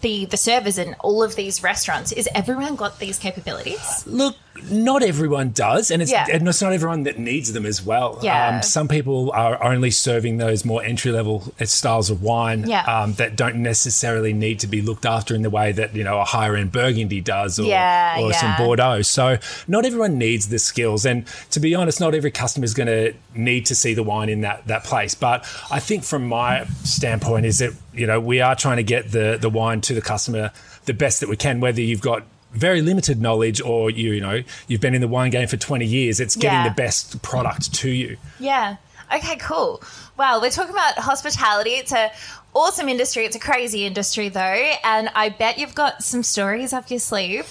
the 0.00 0.26
the 0.26 0.36
servers 0.36 0.78
in 0.78 0.94
all 1.00 1.22
of 1.24 1.34
these 1.34 1.62
restaurants? 1.62 2.12
Is 2.12 2.28
everyone 2.34 2.76
got 2.76 3.00
these 3.00 3.18
capabilities? 3.18 4.04
Look, 4.06 4.36
not 4.70 5.02
everyone 5.02 5.50
does, 5.50 5.90
and 5.90 6.02
it's, 6.02 6.10
Yeah. 6.10 6.26
and 6.32 6.46
it's 6.48 6.60
not 6.62 6.72
everyone 6.72 7.04
that 7.04 7.18
needs 7.18 7.52
them 7.52 7.64
as 7.66 7.82
well. 7.84 8.18
Yeah. 8.22 8.56
Um, 8.56 8.62
some 8.62 8.88
people 8.88 9.30
are 9.34 9.62
only 9.62 9.90
serving 9.90 10.38
those 10.38 10.64
more 10.64 10.82
entry 10.82 11.12
level 11.12 11.52
styles 11.64 12.10
of 12.10 12.22
wine 12.22 12.64
Yeah. 12.68 12.82
um, 12.82 13.14
that 13.14 13.36
don't 13.36 13.56
necessarily 13.56 14.32
need 14.32 14.60
to 14.60 14.66
be 14.66 14.82
looked 14.82 15.06
after 15.06 15.34
in 15.34 15.42
the 15.42 15.50
way 15.50 15.72
that 15.72 15.94
you 15.94 16.04
know 16.04 16.18
a 16.20 16.24
higher 16.24 16.56
end 16.56 16.72
Burgundy 16.72 17.20
does, 17.20 17.58
or, 17.58 17.64
Yeah, 17.64 18.20
or 18.20 18.32
some. 18.32 18.54
Bordeaux. 18.56 19.02
So 19.02 19.38
not 19.66 19.84
everyone 19.84 20.18
needs 20.18 20.48
the 20.48 20.58
skills, 20.58 21.04
and 21.06 21.24
to 21.50 21.60
be 21.60 21.74
honest, 21.74 22.00
not 22.00 22.14
every 22.14 22.30
customer 22.30 22.64
is 22.64 22.74
going 22.74 22.86
to 22.88 23.14
need 23.34 23.66
to 23.66 23.74
see 23.74 23.94
the 23.94 24.02
wine 24.02 24.28
in 24.28 24.40
that 24.42 24.66
that 24.66 24.84
place. 24.84 25.14
But 25.14 25.44
I 25.70 25.80
think 25.80 26.04
from 26.04 26.26
my 26.26 26.64
standpoint 26.84 27.46
is 27.46 27.58
that 27.58 27.72
you 27.94 28.06
know 28.06 28.18
we 28.20 28.40
are 28.40 28.54
trying 28.56 28.78
to 28.78 28.82
get 28.82 29.12
the 29.12 29.38
the 29.40 29.50
wine 29.50 29.80
to 29.82 29.94
the 29.94 30.00
customer 30.02 30.50
the 30.86 30.94
best 30.94 31.20
that 31.20 31.28
we 31.28 31.36
can, 31.36 31.60
whether 31.60 31.80
you've 31.82 32.00
got 32.00 32.22
very 32.52 32.80
limited 32.82 33.20
knowledge 33.20 33.60
or 33.60 33.90
you 33.90 34.12
you 34.12 34.20
know 34.20 34.42
you've 34.66 34.80
been 34.80 34.94
in 34.94 35.00
the 35.00 35.08
wine 35.08 35.30
game 35.30 35.46
for 35.46 35.56
20 35.58 35.84
years 35.84 36.18
it's 36.20 36.34
getting 36.34 36.58
Yeah. 36.60 36.68
the 36.68 36.74
best 36.74 37.20
product 37.22 37.74
to 37.74 37.90
you 37.90 38.16
Yeah. 38.40 38.76
Okay, 39.14 39.36
cool. 39.36 39.82
Well, 40.18 40.40
we're 40.42 40.50
talking 40.50 40.72
about 40.74 40.98
hospitality. 40.98 41.70
It's 41.70 41.92
a 41.92 42.10
awesome 42.54 42.90
industry. 42.90 43.24
It's 43.24 43.36
a 43.36 43.38
crazy 43.40 43.86
industry 43.86 44.28
though, 44.28 44.72
and 44.84 45.08
I 45.14 45.30
bet 45.30 45.58
you've 45.58 45.74
got 45.74 46.02
some 46.02 46.22
stories 46.22 46.74
up 46.74 46.90
your 46.90 47.00
sleeve. 47.00 47.46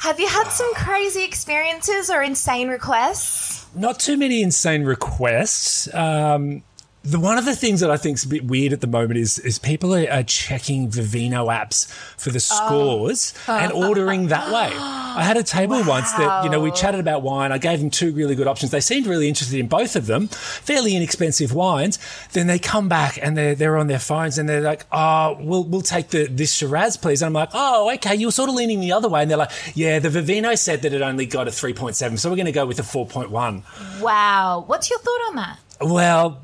Have 0.00 0.18
you 0.18 0.26
had 0.28 0.48
some 0.48 0.72
crazy 0.74 1.22
experiences 1.24 2.08
or 2.10 2.22
insane 2.22 2.68
requests? 2.68 3.66
not 3.76 3.98
too 3.98 4.16
many 4.16 4.40
insane 4.40 4.84
requests 4.84 5.92
um 5.94 6.62
the 7.04 7.20
one 7.20 7.36
of 7.36 7.44
the 7.44 7.54
things 7.54 7.80
that 7.80 7.90
I 7.90 7.98
think 7.98 8.16
is 8.16 8.24
a 8.24 8.28
bit 8.28 8.44
weird 8.46 8.72
at 8.72 8.80
the 8.80 8.86
moment 8.86 9.18
is 9.18 9.38
is 9.38 9.58
people 9.58 9.94
are, 9.94 10.10
are 10.10 10.22
checking 10.22 10.88
Vivino 10.90 11.46
apps 11.52 11.86
for 12.16 12.30
the 12.30 12.36
oh. 12.36 12.38
scores 12.38 13.34
and 13.46 13.72
ordering 13.72 14.28
that 14.28 14.50
way. 14.50 14.72
I 14.74 15.22
had 15.22 15.36
a 15.36 15.42
table 15.42 15.84
once 15.84 16.10
that 16.12 16.44
you 16.44 16.50
know 16.50 16.60
we 16.60 16.70
chatted 16.70 17.00
about 17.00 17.22
wine. 17.22 17.52
I 17.52 17.58
gave 17.58 17.80
them 17.80 17.90
two 17.90 18.12
really 18.12 18.34
good 18.34 18.48
options. 18.48 18.72
They 18.72 18.80
seemed 18.80 19.06
really 19.06 19.28
interested 19.28 19.58
in 19.58 19.68
both 19.68 19.96
of 19.96 20.06
them, 20.06 20.28
fairly 20.28 20.96
inexpensive 20.96 21.52
wines. 21.52 21.98
Then 22.32 22.46
they 22.46 22.58
come 22.58 22.88
back 22.88 23.18
and 23.20 23.36
they're 23.36 23.54
they're 23.54 23.76
on 23.76 23.86
their 23.86 23.98
phones 23.98 24.38
and 24.38 24.48
they're 24.48 24.62
like, 24.62 24.86
"Oh, 24.90 25.36
we'll 25.40 25.64
we'll 25.64 25.82
take 25.82 26.08
the 26.08 26.26
this 26.26 26.54
Shiraz, 26.54 26.96
please." 26.96 27.20
And 27.20 27.26
I'm 27.26 27.34
like, 27.34 27.50
"Oh, 27.52 27.92
okay." 27.94 28.14
You 28.14 28.28
were 28.28 28.32
sort 28.32 28.48
of 28.48 28.54
leaning 28.54 28.80
the 28.80 28.92
other 28.92 29.10
way, 29.10 29.20
and 29.20 29.30
they're 29.30 29.38
like, 29.38 29.52
"Yeah, 29.74 29.98
the 29.98 30.08
Vivino 30.08 30.58
said 30.58 30.80
that 30.82 30.94
it 30.94 31.02
only 31.02 31.26
got 31.26 31.48
a 31.48 31.50
3.7, 31.50 32.18
so 32.18 32.30
we're 32.30 32.36
going 32.36 32.46
to 32.46 32.52
go 32.52 32.64
with 32.64 32.78
a 32.78 32.82
4.1." 32.82 34.00
Wow. 34.00 34.64
What's 34.66 34.88
your 34.88 34.98
thought 35.00 35.20
on 35.28 35.36
that? 35.36 35.58
Well, 35.80 36.40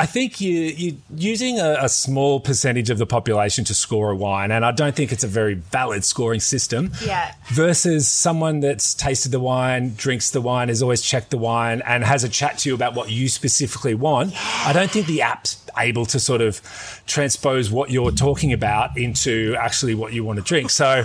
I 0.00 0.06
think 0.06 0.40
you, 0.40 0.54
you're 0.54 0.96
using 1.14 1.60
a, 1.60 1.76
a 1.78 1.88
small 1.90 2.40
percentage 2.40 2.88
of 2.88 2.96
the 2.96 3.04
population 3.04 3.66
to 3.66 3.74
score 3.74 4.10
a 4.10 4.16
wine, 4.16 4.50
and 4.50 4.64
I 4.64 4.72
don't 4.72 4.96
think 4.96 5.12
it's 5.12 5.24
a 5.24 5.28
very 5.28 5.52
valid 5.52 6.06
scoring 6.06 6.40
system. 6.40 6.92
Yeah. 7.04 7.34
Versus 7.48 8.08
someone 8.08 8.60
that's 8.60 8.94
tasted 8.94 9.30
the 9.30 9.40
wine, 9.40 9.92
drinks 9.96 10.30
the 10.30 10.40
wine, 10.40 10.68
has 10.68 10.82
always 10.82 11.02
checked 11.02 11.28
the 11.30 11.36
wine, 11.36 11.82
and 11.84 12.02
has 12.02 12.24
a 12.24 12.30
chat 12.30 12.56
to 12.60 12.70
you 12.70 12.74
about 12.74 12.94
what 12.94 13.10
you 13.10 13.28
specifically 13.28 13.92
want. 13.92 14.32
I 14.66 14.72
don't 14.72 14.90
think 14.90 15.06
the 15.06 15.20
app's 15.20 15.62
able 15.76 16.06
to 16.06 16.18
sort 16.18 16.40
of 16.40 16.62
transpose 17.06 17.70
what 17.70 17.90
you're 17.90 18.10
talking 18.10 18.54
about 18.54 18.96
into 18.96 19.54
actually 19.58 19.94
what 19.94 20.14
you 20.14 20.24
want 20.24 20.38
to 20.38 20.42
drink. 20.42 20.70
So. 20.70 21.04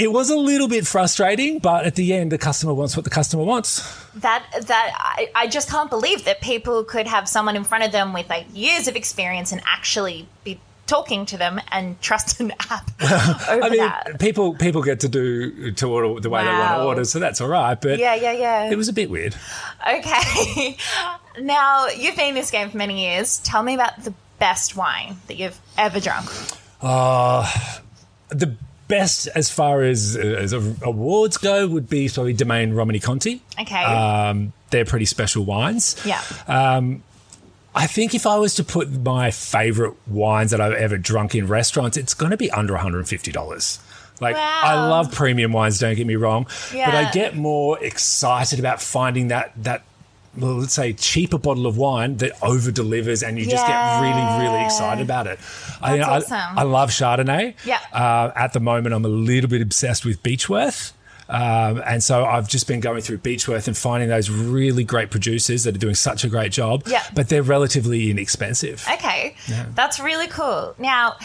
It 0.00 0.10
was 0.10 0.30
a 0.30 0.36
little 0.36 0.66
bit 0.66 0.86
frustrating, 0.86 1.58
but 1.58 1.84
at 1.84 1.94
the 1.94 2.14
end, 2.14 2.32
the 2.32 2.38
customer 2.38 2.72
wants 2.72 2.96
what 2.96 3.04
the 3.04 3.10
customer 3.10 3.44
wants. 3.44 3.82
that 4.14 4.44
that 4.66 4.94
I, 4.98 5.30
I 5.34 5.46
just 5.46 5.68
can't 5.68 5.90
believe 5.90 6.24
that 6.24 6.40
people 6.40 6.84
could 6.84 7.06
have 7.06 7.28
someone 7.28 7.54
in 7.54 7.64
front 7.64 7.84
of 7.84 7.92
them 7.92 8.14
with 8.14 8.28
like 8.30 8.46
years 8.54 8.88
of 8.88 8.96
experience 8.96 9.52
and 9.52 9.60
actually 9.66 10.26
be 10.42 10.58
talking 10.86 11.24
to 11.24 11.36
them 11.36 11.60
and 11.70 12.00
trust 12.00 12.40
an 12.40 12.50
app 12.68 12.90
over 13.48 13.62
I 13.62 13.68
mean, 13.68 13.78
that. 13.78 14.18
people 14.18 14.54
people 14.54 14.82
get 14.82 15.00
to 15.00 15.08
do 15.08 15.70
to 15.72 15.86
order 15.86 16.18
the 16.18 16.30
way 16.30 16.42
they 16.44 16.50
want 16.50 16.78
to 16.78 16.84
order, 16.84 17.04
so 17.04 17.18
that's 17.18 17.40
all 17.42 17.48
right. 17.48 17.78
But 17.80 17.98
Yeah, 17.98 18.14
yeah, 18.14 18.32
yeah. 18.32 18.70
it 18.70 18.76
was 18.76 18.88
a 18.88 18.92
bit 18.94 19.10
weird. 19.10 19.36
Okay. 19.86 20.76
now 21.40 21.88
you've 21.88 22.16
been 22.16 22.30
in 22.30 22.34
this 22.34 22.50
game 22.50 22.70
for 22.70 22.76
many 22.78 23.04
years. 23.04 23.38
Tell 23.40 23.62
me 23.62 23.74
about 23.74 24.02
the 24.02 24.14
best 24.38 24.76
wine 24.76 25.18
that 25.26 25.36
you've 25.36 25.60
ever 25.76 26.00
drunk. 26.00 26.28
Uh, 26.80 27.44
the 28.30 28.56
best, 28.90 29.28
as 29.34 29.48
far 29.50 29.82
as 29.82 30.16
as 30.16 30.52
awards 30.52 31.38
go, 31.38 31.66
would 31.66 31.88
be 31.88 32.08
probably 32.08 32.32
Domaine 32.34 32.72
Romanée-Conti. 32.72 33.40
Okay. 33.58 33.82
Um, 33.84 34.52
they're 34.70 34.84
pretty 34.84 35.06
special 35.06 35.44
wines. 35.44 35.96
yeah. 36.04 36.20
I 37.72 37.86
think 37.86 38.14
if 38.14 38.26
I 38.26 38.36
was 38.38 38.56
to 38.56 38.64
put 38.64 38.90
my 38.90 39.30
favorite 39.30 39.94
wines 40.08 40.50
that 40.50 40.60
I've 40.60 40.72
ever 40.72 40.98
drunk 40.98 41.36
in 41.36 41.46
restaurants, 41.46 41.96
it's 41.96 42.14
going 42.14 42.30
to 42.30 42.36
be 42.36 42.50
under 42.50 42.74
$150. 42.74 43.78
Like, 44.20 44.34
Wow. 44.34 44.60
I 44.64 44.74
love 44.88 45.12
premium 45.12 45.52
wines, 45.52 45.78
don't 45.78 45.94
get 45.94 46.06
me 46.06 46.16
wrong, 46.16 46.46
but 46.72 46.94
I 46.94 47.10
get 47.12 47.36
more 47.36 47.82
excited 47.82 48.58
about 48.58 48.82
finding 48.82 49.28
that, 49.28 49.52
that 49.62 49.82
well, 50.36 50.54
let's 50.54 50.74
say 50.74 50.92
cheaper 50.92 51.38
bottle 51.38 51.66
of 51.66 51.76
wine 51.76 52.16
that 52.18 52.32
over 52.42 52.70
delivers 52.70 53.22
and 53.22 53.38
you 53.38 53.46
just 53.46 53.66
get 53.66 54.00
really, 54.00 54.44
really 54.44 54.64
excited 54.64 55.02
about 55.02 55.26
it. 55.26 55.38
I, 55.82 56.00
awesome. 56.00 56.38
I 56.38 56.62
love 56.62 56.90
Chardonnay. 56.90 57.54
Yeah. 57.64 57.80
Uh, 57.92 58.30
at 58.36 58.52
the 58.52 58.60
moment, 58.60 58.94
I'm 58.94 59.04
a 59.04 59.08
little 59.08 59.50
bit 59.50 59.60
obsessed 59.60 60.04
with 60.04 60.22
Beechworth. 60.22 60.92
Um, 61.28 61.80
and 61.86 62.02
so 62.02 62.24
I've 62.24 62.48
just 62.48 62.66
been 62.66 62.80
going 62.80 63.02
through 63.02 63.18
Beechworth 63.18 63.68
and 63.68 63.76
finding 63.76 64.08
those 64.08 64.28
really 64.28 64.82
great 64.82 65.10
producers 65.10 65.62
that 65.62 65.76
are 65.76 65.78
doing 65.78 65.94
such 65.94 66.24
a 66.24 66.28
great 66.28 66.50
job. 66.50 66.82
Yeah. 66.86 67.04
But 67.14 67.28
they're 67.28 67.44
relatively 67.44 68.10
inexpensive. 68.10 68.84
Okay, 68.92 69.36
that's 69.74 70.00
really 70.00 70.26
cool. 70.26 70.74
Now, 70.78 71.16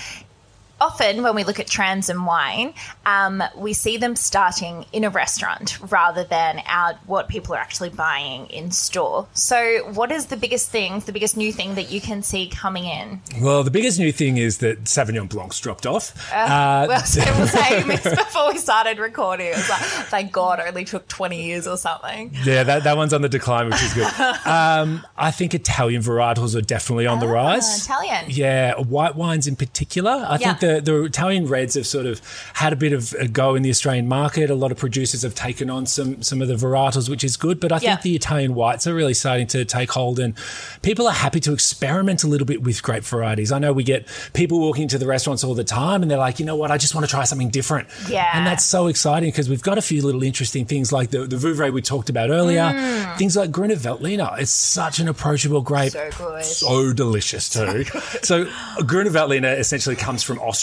often 0.86 1.24
when 1.24 1.36
we 1.36 1.44
look 1.44 1.60
at 1.60 1.68
trends 1.68 2.10
in 2.10 2.26
wine, 2.26 2.74
um, 3.06 3.42
we 3.58 3.74
see 3.74 3.98
them 3.98 4.16
starting 4.16 4.86
in 4.94 5.04
a 5.04 5.10
restaurant 5.10 5.78
rather 5.92 6.24
than 6.24 6.62
out 6.68 6.96
what 7.08 7.28
people 7.28 7.54
are 7.56 7.58
actually 7.60 7.90
buying 7.90 8.46
in 8.48 8.72
store. 8.72 9.28
So, 9.34 9.58
what 9.94 10.12
is 10.12 10.28
the 10.28 10.38
biggest 10.38 10.70
thing, 10.70 11.00
the 11.02 11.12
biggest 11.12 11.36
new 11.38 11.52
thing 11.52 11.76
that 11.76 11.92
you 11.92 12.00
can 12.02 12.22
see 12.24 12.48
coming 12.48 12.86
in? 12.86 13.22
Well, 13.42 13.64
the 13.64 13.72
biggest 13.72 13.98
new 14.00 14.12
thing 14.12 14.38
is 14.38 14.60
that 14.60 14.84
Sauvignon 14.86 15.28
Blanc's 15.30 15.60
dropped 15.60 15.86
off. 15.86 16.14
Uh, 16.34 16.86
Well, 16.88 17.00
so 17.06 17.22
I 17.22 17.40
was 17.40 17.52
saying 17.52 17.88
this 17.88 18.04
before 18.04 18.52
we 18.52 18.58
started 18.60 19.00
recording. 19.00 19.48
It 19.48 19.56
was 19.56 19.70
like, 19.70 19.82
thank 19.82 20.32
God, 20.32 20.60
it 20.60 20.66
only 20.68 20.86
took 20.86 21.08
20 21.08 21.44
years 21.44 21.66
or 21.68 21.78
something. 21.78 22.32
Yeah, 22.44 22.64
that, 22.64 22.84
that 22.84 22.96
one's 22.98 23.14
on 23.14 23.22
the 23.22 23.30
decline, 23.30 23.68
which 23.70 23.82
is 23.84 23.94
good. 23.94 24.08
Um, 24.46 25.06
I 25.18 25.32
think 25.32 25.54
Italian 25.56 26.02
varietals 26.02 26.56
are 26.56 26.62
definitely 26.62 27.08
on 27.08 27.20
the 27.20 27.26
Ah, 27.28 27.32
rise. 27.32 27.84
Italian. 27.86 28.26
Yeah, 28.28 28.76
white 28.80 29.16
wines 29.16 29.48
in 29.48 29.56
particular. 29.56 30.12
I 30.28 30.38
think 30.38 30.62
Yeah. 30.62 30.75
The, 30.76 30.82
the 30.82 31.04
Italian 31.04 31.48
reds 31.48 31.76
have 31.76 31.88
sort 31.88 32.06
of 32.06 32.22
had 32.54 32.74
a 32.74 32.76
bit 32.76 32.94
of 32.94 33.14
a 33.20 33.28
go 33.28 33.56
in 33.56 33.64
the 33.64 33.70
Australian 33.70 34.08
market. 34.08 34.50
A 34.50 34.56
lot 34.56 34.72
of 34.72 34.78
producers 34.78 35.22
have 35.24 35.36
taken 35.36 35.70
on 35.70 35.86
some 35.86 36.22
some 36.22 36.42
of 36.42 36.48
the 36.48 36.56
varietals, 36.56 37.10
which 37.10 37.24
is 37.24 37.38
good. 37.38 37.60
But 37.60 37.72
I 37.72 37.80
Yeah. 37.82 37.92
think 37.96 38.02
the 38.02 38.16
Italian 38.16 38.56
whites 38.56 38.88
are 38.88 38.94
really 38.94 39.14
starting 39.14 39.48
to 39.48 39.66
take 39.66 39.92
hold, 39.92 40.20
and 40.20 40.34
people 40.82 41.08
are 41.08 41.14
happy 41.14 41.40
to 41.42 41.54
experiment 41.54 42.24
a 42.24 42.28
little 42.28 42.48
bit 42.48 42.64
with 42.64 42.82
grape 42.84 43.04
varieties. 43.04 43.52
I 43.52 43.60
know 43.60 43.74
we 43.74 43.84
get 43.84 44.08
people 44.34 44.60
walking 44.60 44.84
into 44.84 44.98
the 44.98 45.08
restaurants 45.08 45.44
all 45.44 45.54
the 45.56 45.64
time, 45.64 46.02
and 46.02 46.10
they're 46.10 46.18
like, 46.18 46.40
you 46.40 46.46
know 46.46 46.56
what, 46.56 46.72
I 46.72 46.78
just 46.78 46.96
want 46.96 47.06
to 47.06 47.12
try 47.12 47.24
something 47.24 47.50
different. 47.50 47.88
Yeah. 48.10 48.30
and 48.34 48.46
that's 48.46 48.66
so 48.66 48.88
exciting 48.88 49.30
because 49.30 49.50
we've 49.50 49.62
got 49.62 49.78
a 49.78 49.82
few 49.82 50.02
little 50.02 50.24
interesting 50.24 50.66
things 50.66 50.92
like 50.92 51.12
the 51.12 51.26
the 51.28 51.36
Vouvray 51.36 51.72
we 51.72 51.82
talked 51.82 52.10
about 52.10 52.30
earlier. 52.30 52.62
Mm. 52.64 53.18
Things 53.18 53.36
like 53.36 53.52
Gruner 53.52 53.76
Veltliner. 53.76 54.40
It's 54.40 54.52
such 54.52 55.00
an 55.00 55.08
approachable 55.08 55.62
grape 55.62 55.92
So 55.92 56.10
good. 56.18 56.44
so 56.46 56.94
delicious 56.94 57.50
too. 57.50 57.84
so 58.24 58.48
Gruner 58.86 59.12
Veltliner 59.12 59.58
essentially 59.58 59.96
comes 59.96 60.24
from 60.24 60.40
Austria. 60.40 60.55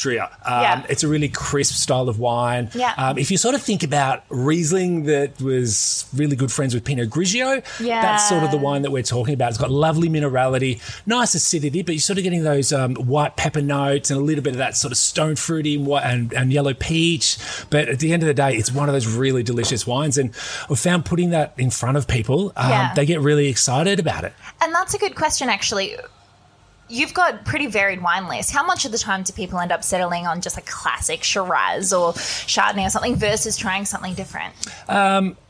Um, 0.45 0.63
Yeah. 0.63 0.87
It's 0.89 1.03
a 1.03 1.09
really 1.09 1.29
crisp 1.29 1.75
style 1.75 2.09
of 2.09 2.19
wine. 2.19 2.71
Yeah. 2.75 2.95
Um, 2.97 3.19
if 3.19 3.31
you 3.31 3.37
sort 3.37 3.55
of 3.55 3.63
think 3.63 3.83
about 3.83 4.25
Riesling 4.31 5.05
that 5.05 5.41
was 5.41 6.07
really 6.15 6.37
good 6.37 6.51
friends 6.53 6.75
with 6.75 6.85
Pinot 6.85 7.11
Grigio, 7.11 7.63
Yeah. 7.81 8.03
that's 8.03 8.29
sort 8.29 8.43
of 8.43 8.51
the 8.51 8.57
wine 8.59 8.83
that 8.83 8.91
we're 8.91 9.03
talking 9.03 9.35
about. 9.35 9.51
It's 9.51 9.59
got 9.59 9.71
lovely 9.71 10.09
minerality, 10.09 10.81
nice 11.07 11.35
acidity, 11.35 11.83
but 11.83 11.95
you're 11.95 12.01
sort 12.01 12.19
of 12.19 12.25
getting 12.25 12.45
those 12.45 12.73
um, 12.73 12.95
white 12.97 13.37
pepper 13.37 13.63
notes 13.63 14.11
and 14.11 14.19
a 14.21 14.23
little 14.23 14.43
bit 14.45 14.53
of 14.55 14.59
that 14.59 14.77
sort 14.77 14.93
of 14.93 14.99
stone 14.99 15.37
fruity 15.37 15.75
and, 15.77 15.89
and, 15.89 16.33
and 16.33 16.53
yellow 16.53 16.75
peach. 16.75 17.37
But 17.71 17.89
at 17.89 17.99
the 18.01 18.13
end 18.13 18.23
of 18.23 18.27
the 18.27 18.35
day, 18.35 18.55
it's 18.57 18.73
one 18.73 18.89
of 18.89 18.93
those 18.93 19.07
really 19.07 19.43
delicious 19.43 19.87
wines. 19.87 20.19
And 20.19 20.31
we 20.69 20.77
found 20.77 21.05
putting 21.05 21.31
that 21.31 21.55
in 21.57 21.71
front 21.71 21.97
of 21.97 22.07
people, 22.07 22.53
um, 22.57 22.71
Yeah. 22.71 22.95
they 22.95 23.07
get 23.07 23.21
really 23.21 23.49
excited 23.49 23.99
about 24.01 24.25
it. 24.25 24.33
And 24.61 24.75
that's 24.75 24.95
a 24.95 24.99
good 24.99 25.15
question, 25.15 25.49
actually. 25.49 25.97
You've 26.93 27.15
got 27.15 27.47
pretty 27.47 27.67
varied 27.69 28.03
wine 28.03 28.29
lists. 28.29 28.53
How 28.53 28.65
much 28.65 28.85
of 28.85 28.93
the 28.93 28.99
time 28.99 29.23
do 29.23 29.33
people 29.33 29.59
end 29.59 29.73
up 29.73 29.83
settling 29.83 30.27
on 30.27 30.43
just 30.43 30.59
a 30.59 30.61
classic 30.61 31.25
Shiraz 31.25 31.93
or 31.93 32.13
Chardonnay 32.13 32.87
or 32.87 32.91
something 32.91 33.17
versus 33.17 33.57
trying 33.57 33.87
something 33.87 34.13
different? 34.15 34.53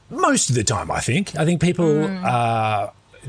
most 0.09 0.51
of 0.51 0.55
the 0.57 0.63
time, 0.63 0.91
I 0.91 1.01
think. 1.01 1.35
I 1.37 1.45
think 1.45 1.61
people 1.61 2.07
Hmm. 2.07 2.25
uh, 2.25 2.87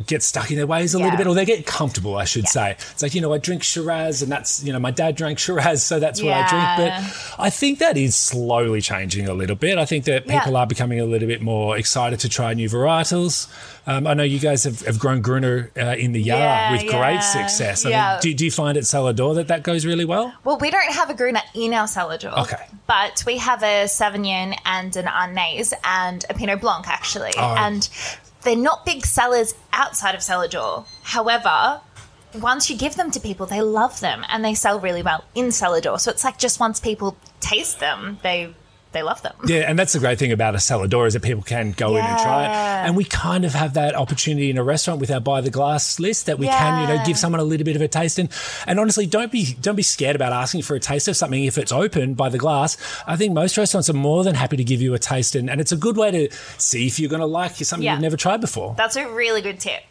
get 0.07 0.23
stuck 0.23 0.49
in 0.49 0.57
their 0.57 0.65
ways 0.67 0.95
a 0.95 0.97
Yeah. 0.97 1.03
little 1.05 1.17
bit, 1.17 1.27
or 1.27 1.35
they 1.35 1.45
get 1.45 1.65
comfortable, 1.65 2.17
I 2.17 2.25
should 2.25 2.47
say. 2.47 2.71
It's 2.91 3.03
like, 3.03 3.13
you 3.13 3.21
know, 3.21 3.33
I 3.33 3.37
drink 3.37 3.63
Shiraz, 3.63 4.21
and 4.21 4.31
that's, 4.31 4.63
you 4.63 4.73
know, 4.73 4.79
my 4.79 4.91
dad 4.91 5.15
drank 5.15 5.37
Shiraz, 5.39 5.83
so 5.83 5.99
that's 5.99 6.21
what 6.21 6.33
I 6.33 6.47
drink. 6.49 6.65
But 6.77 7.39
I 7.39 7.49
think 7.49 7.79
that 7.79 7.95
is 7.97 8.15
slowly 8.15 8.81
changing 8.81 9.27
a 9.27 9.33
little 9.33 9.55
bit. 9.55 9.77
I 9.77 9.85
think 9.85 10.05
that 10.05 10.25
Yeah. 10.27 10.39
people 10.39 10.57
are 10.57 10.65
becoming 10.67 10.99
a 10.99 11.05
little 11.05 11.27
bit 11.27 11.41
more 11.41 11.77
excited 11.77 12.19
to 12.21 12.29
try 12.29 12.53
new 12.53 12.69
varietals. 12.69 13.47
Um, 13.85 14.07
I 14.07 14.13
know 14.13 14.23
you 14.23 14.39
guys 14.39 14.63
have, 14.63 14.81
have 14.81 14.97
grown 14.97 15.21
Gruner 15.21 15.69
uh, 15.77 15.95
in 15.97 16.13
the 16.13 16.21
Yarra 16.21 16.39
Yeah, 16.41 16.71
with 16.71 16.83
yeah. 16.83 16.91
great 16.99 17.21
success. 17.23 17.85
I 17.85 17.89
Yeah. 17.89 18.11
mean, 18.13 18.19
do, 18.21 18.33
do 18.33 18.45
you 18.45 18.51
find 18.51 18.77
at 18.77 18.85
cellar 18.85 19.11
door 19.13 19.35
that 19.35 19.49
that 19.49 19.61
goes 19.63 19.85
really 19.85 20.05
well? 20.05 20.33
Well, 20.43 20.57
we 20.57 20.71
don't 20.71 20.91
have 20.93 21.09
a 21.09 21.13
Gruner 21.13 21.41
in 21.53 21.73
our 21.73 21.87
cellar 21.87 22.17
door. 22.17 22.39
Okay. 22.39 22.63
But 22.87 23.23
we 23.25 23.37
have 23.37 23.61
a 23.61 23.85
Sauvignon 23.85 24.57
and 24.65 24.95
an 24.95 25.05
Arneis 25.05 25.73
and 25.83 26.25
a 26.29 26.33
Pinot 26.33 26.61
Blanc, 26.61 26.87
actually. 26.87 27.33
Oh. 27.37 27.55
And 27.57 27.87
they're 28.43 28.55
not 28.55 28.85
big 28.85 29.05
sellers 29.05 29.53
outside 29.71 30.15
of 30.15 30.23
cellar 30.23 30.47
door. 30.47 30.85
However, 31.03 31.81
once 32.39 32.69
you 32.69 32.77
give 32.77 32.95
them 32.95 33.11
to 33.11 33.19
people, 33.19 33.45
they 33.45 33.61
love 33.61 33.99
them 33.99 34.25
and 34.29 34.43
they 34.43 34.53
sell 34.53 34.79
really 34.79 35.03
well 35.03 35.23
in 35.35 35.51
cellar 35.51 35.81
door. 35.81 35.99
So 35.99 36.11
it's 36.11 36.23
like 36.23 36.37
just 36.37 36.59
once 36.59 36.79
people 36.79 37.17
taste 37.39 37.79
them, 37.79 38.19
they 38.23 38.53
they 38.93 39.03
love 39.03 39.21
them. 39.21 39.33
Yeah, 39.45 39.69
and 39.69 39.77
that's 39.77 39.93
the 39.93 39.99
great 39.99 40.19
thing 40.19 40.31
about 40.31 40.55
a 40.55 40.59
cellar 40.59 40.87
door 40.87 41.07
is 41.07 41.13
that 41.13 41.23
people 41.23 41.43
can 41.43 41.71
go 41.71 41.95
in 41.97 42.03
and 42.05 42.19
try 42.19 42.43
it. 42.45 42.87
And 42.87 42.95
we 42.95 43.03
kind 43.03 43.43
of 43.45 43.53
have 43.53 43.73
that 43.73 43.95
opportunity 43.95 44.49
in 44.49 44.57
a 44.57 44.63
restaurant 44.63 44.99
with 45.01 45.11
our 45.11 45.19
buy 45.19 45.41
the 45.41 45.49
glass 45.49 45.99
list 45.99 46.25
that 46.27 46.39
we 46.39 46.47
can, 46.47 46.81
you 46.89 46.95
know, 46.95 47.03
give 47.05 47.17
someone 47.17 47.39
a 47.39 47.43
little 47.43 47.65
bit 47.65 47.75
of 47.75 47.81
a 47.81 47.87
taste. 47.87 48.19
And 48.19 48.29
and 48.67 48.79
honestly, 48.79 49.05
don't 49.05 49.31
be 49.31 49.55
don't 49.61 49.75
be 49.75 49.83
scared 49.83 50.15
about 50.15 50.31
asking 50.33 50.61
for 50.61 50.75
a 50.75 50.79
taste 50.79 51.07
of 51.07 51.17
something 51.17 51.43
if 51.43 51.57
it's 51.57 51.71
open 51.71 52.13
by 52.13 52.29
the 52.29 52.37
glass. 52.37 52.77
I 53.07 53.15
think 53.15 53.33
most 53.33 53.57
restaurants 53.57 53.89
are 53.89 53.93
more 53.93 54.23
than 54.23 54.35
happy 54.35 54.57
to 54.57 54.63
give 54.63 54.81
you 54.81 54.93
a 54.93 54.99
taste, 54.99 55.35
and, 55.35 55.49
and 55.49 55.59
it's 55.59 55.71
a 55.71 55.77
good 55.77 55.97
way 55.97 56.11
to 56.11 56.29
see 56.57 56.87
if 56.87 56.99
you're 56.99 57.09
going 57.09 57.19
to 57.19 57.25
like 57.25 57.55
something 57.55 57.83
Yeah. 57.83 57.93
you've 57.93 58.01
never 58.01 58.17
tried 58.17 58.41
before. 58.41 58.75
That's 58.77 58.95
a 58.95 59.09
really 59.09 59.41
good 59.41 59.59
tip. 59.59 59.81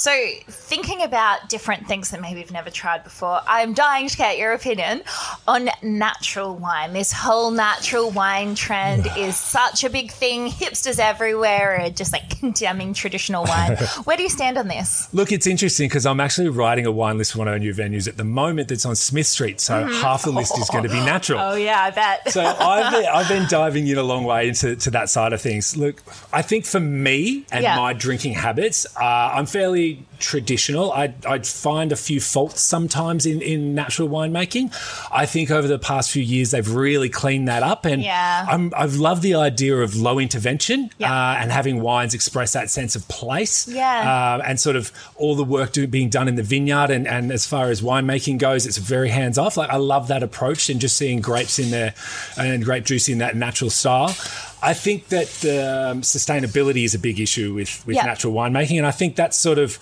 So, 0.00 0.10
thinking 0.48 1.02
about 1.02 1.50
different 1.50 1.86
things 1.86 2.10
that 2.10 2.22
maybe 2.22 2.40
you've 2.40 2.50
never 2.52 2.70
tried 2.70 3.04
before, 3.04 3.38
I'm 3.46 3.74
dying 3.74 4.08
to 4.08 4.16
get 4.16 4.38
your 4.38 4.52
opinion 4.52 5.02
on 5.46 5.68
natural 5.82 6.56
wine. 6.56 6.94
This 6.94 7.12
whole 7.12 7.50
natural 7.50 8.10
wine 8.10 8.54
trend 8.54 9.06
is 9.18 9.36
such 9.36 9.84
a 9.84 9.90
big 9.90 10.10
thing. 10.10 10.48
Hipsters 10.48 10.98
everywhere 10.98 11.82
are 11.82 11.90
just 11.90 12.14
like 12.14 12.30
condemning 12.40 12.94
traditional 12.94 13.44
wine. 13.44 13.76
Where 14.04 14.16
do 14.16 14.22
you 14.22 14.30
stand 14.30 14.56
on 14.56 14.68
this? 14.68 15.12
Look, 15.12 15.32
it's 15.32 15.46
interesting 15.46 15.88
because 15.90 16.06
I'm 16.06 16.18
actually 16.18 16.48
writing 16.48 16.86
a 16.86 16.90
wine 16.92 17.18
list 17.18 17.32
for 17.32 17.40
one 17.40 17.48
of 17.48 17.52
our 17.52 17.58
new 17.58 17.74
venues 17.74 18.08
at 18.08 18.16
the 18.16 18.24
moment 18.24 18.68
that's 18.68 18.86
on 18.86 18.96
Smith 18.96 19.26
Street. 19.26 19.60
So 19.60 19.84
half 19.86 20.22
the 20.22 20.32
list 20.32 20.56
is 20.58 20.70
going 20.70 20.84
to 20.84 20.88
be 20.88 21.00
natural. 21.04 21.40
Oh, 21.40 21.56
yeah, 21.56 21.78
I 21.82 21.90
bet. 21.90 22.30
So 22.32 22.42
I've 22.42 22.90
been, 22.90 23.04
I've 23.04 23.28
been 23.28 23.46
diving 23.50 23.86
in 23.86 23.98
a 23.98 24.02
long 24.02 24.24
way 24.24 24.48
into 24.48 24.76
to 24.76 24.90
that 24.92 25.10
side 25.10 25.34
of 25.34 25.42
things. 25.42 25.76
Look, 25.76 26.02
I 26.32 26.40
think 26.40 26.64
for 26.64 26.80
me 26.80 27.44
and 27.52 27.62
Yeah. 27.62 27.76
my 27.76 27.92
drinking 27.92 28.32
habits, 28.32 28.86
uh, 28.96 29.04
I'm 29.04 29.44
fairly 29.44 29.89
traditional. 30.18 30.92
I 30.92 31.14
I'd 31.26 31.46
find 31.46 31.92
a 31.92 31.96
few 31.96 32.20
faults 32.20 32.60
sometimes 32.62 33.26
in 33.26 33.40
in 33.42 33.74
natural 33.74 34.08
winemaking. 34.08 34.72
I 35.10 35.26
think 35.26 35.50
over 35.50 35.66
the 35.66 35.78
past 35.78 36.10
few 36.10 36.22
years 36.22 36.50
they've 36.50 36.70
really 36.74 37.08
cleaned 37.08 37.48
that 37.48 37.62
up, 37.62 37.84
and 37.86 38.02
Yeah. 38.02 38.46
I'm, 38.48 38.72
I've 38.76 38.96
loved 38.96 39.22
the 39.22 39.34
idea 39.34 39.76
of 39.78 39.96
low 39.96 40.18
intervention 40.18 40.90
Yeah. 40.98 41.12
uh, 41.12 41.36
and 41.40 41.50
having 41.50 41.80
wines 41.80 42.14
express 42.14 42.52
that 42.52 42.70
sense 42.70 42.96
of 42.96 43.06
place. 43.08 43.66
Yeah. 43.68 44.34
um, 44.36 44.42
and 44.44 44.60
sort 44.60 44.76
of 44.76 44.92
all 45.16 45.34
the 45.34 45.44
work 45.44 45.72
do, 45.72 45.86
being 45.86 46.08
done 46.10 46.28
in 46.28 46.34
the 46.36 46.42
vineyard, 46.42 46.90
and, 46.90 47.06
and 47.08 47.32
as 47.32 47.46
far 47.46 47.70
as 47.70 47.80
winemaking 47.82 48.38
goes, 48.38 48.66
it's 48.66 48.76
very 48.78 49.08
hands 49.08 49.38
off. 49.38 49.56
Like 49.56 49.70
I 49.70 49.76
love 49.76 50.08
that 50.08 50.22
approach, 50.22 50.68
and 50.70 50.80
just 50.80 50.96
seeing 50.96 51.20
grapes 51.20 51.58
in 51.58 51.70
there 51.70 51.94
and 52.36 52.64
grape 52.64 52.84
juice 52.84 53.08
in 53.08 53.18
that 53.18 53.36
natural 53.36 53.70
style. 53.70 54.14
I 54.62 54.74
think 54.74 55.08
that 55.08 55.28
um, 55.44 56.02
sustainability 56.02 56.84
is 56.84 56.94
a 56.94 56.98
big 56.98 57.18
issue 57.20 57.54
with 57.54 57.84
with 57.86 57.96
Yeah. 57.96 58.04
natural 58.04 58.32
winemaking, 58.34 58.78
and 58.78 58.86
I 58.86 58.90
think 58.90 59.16
that's 59.16 59.36
sort 59.38 59.58
of 59.58 59.78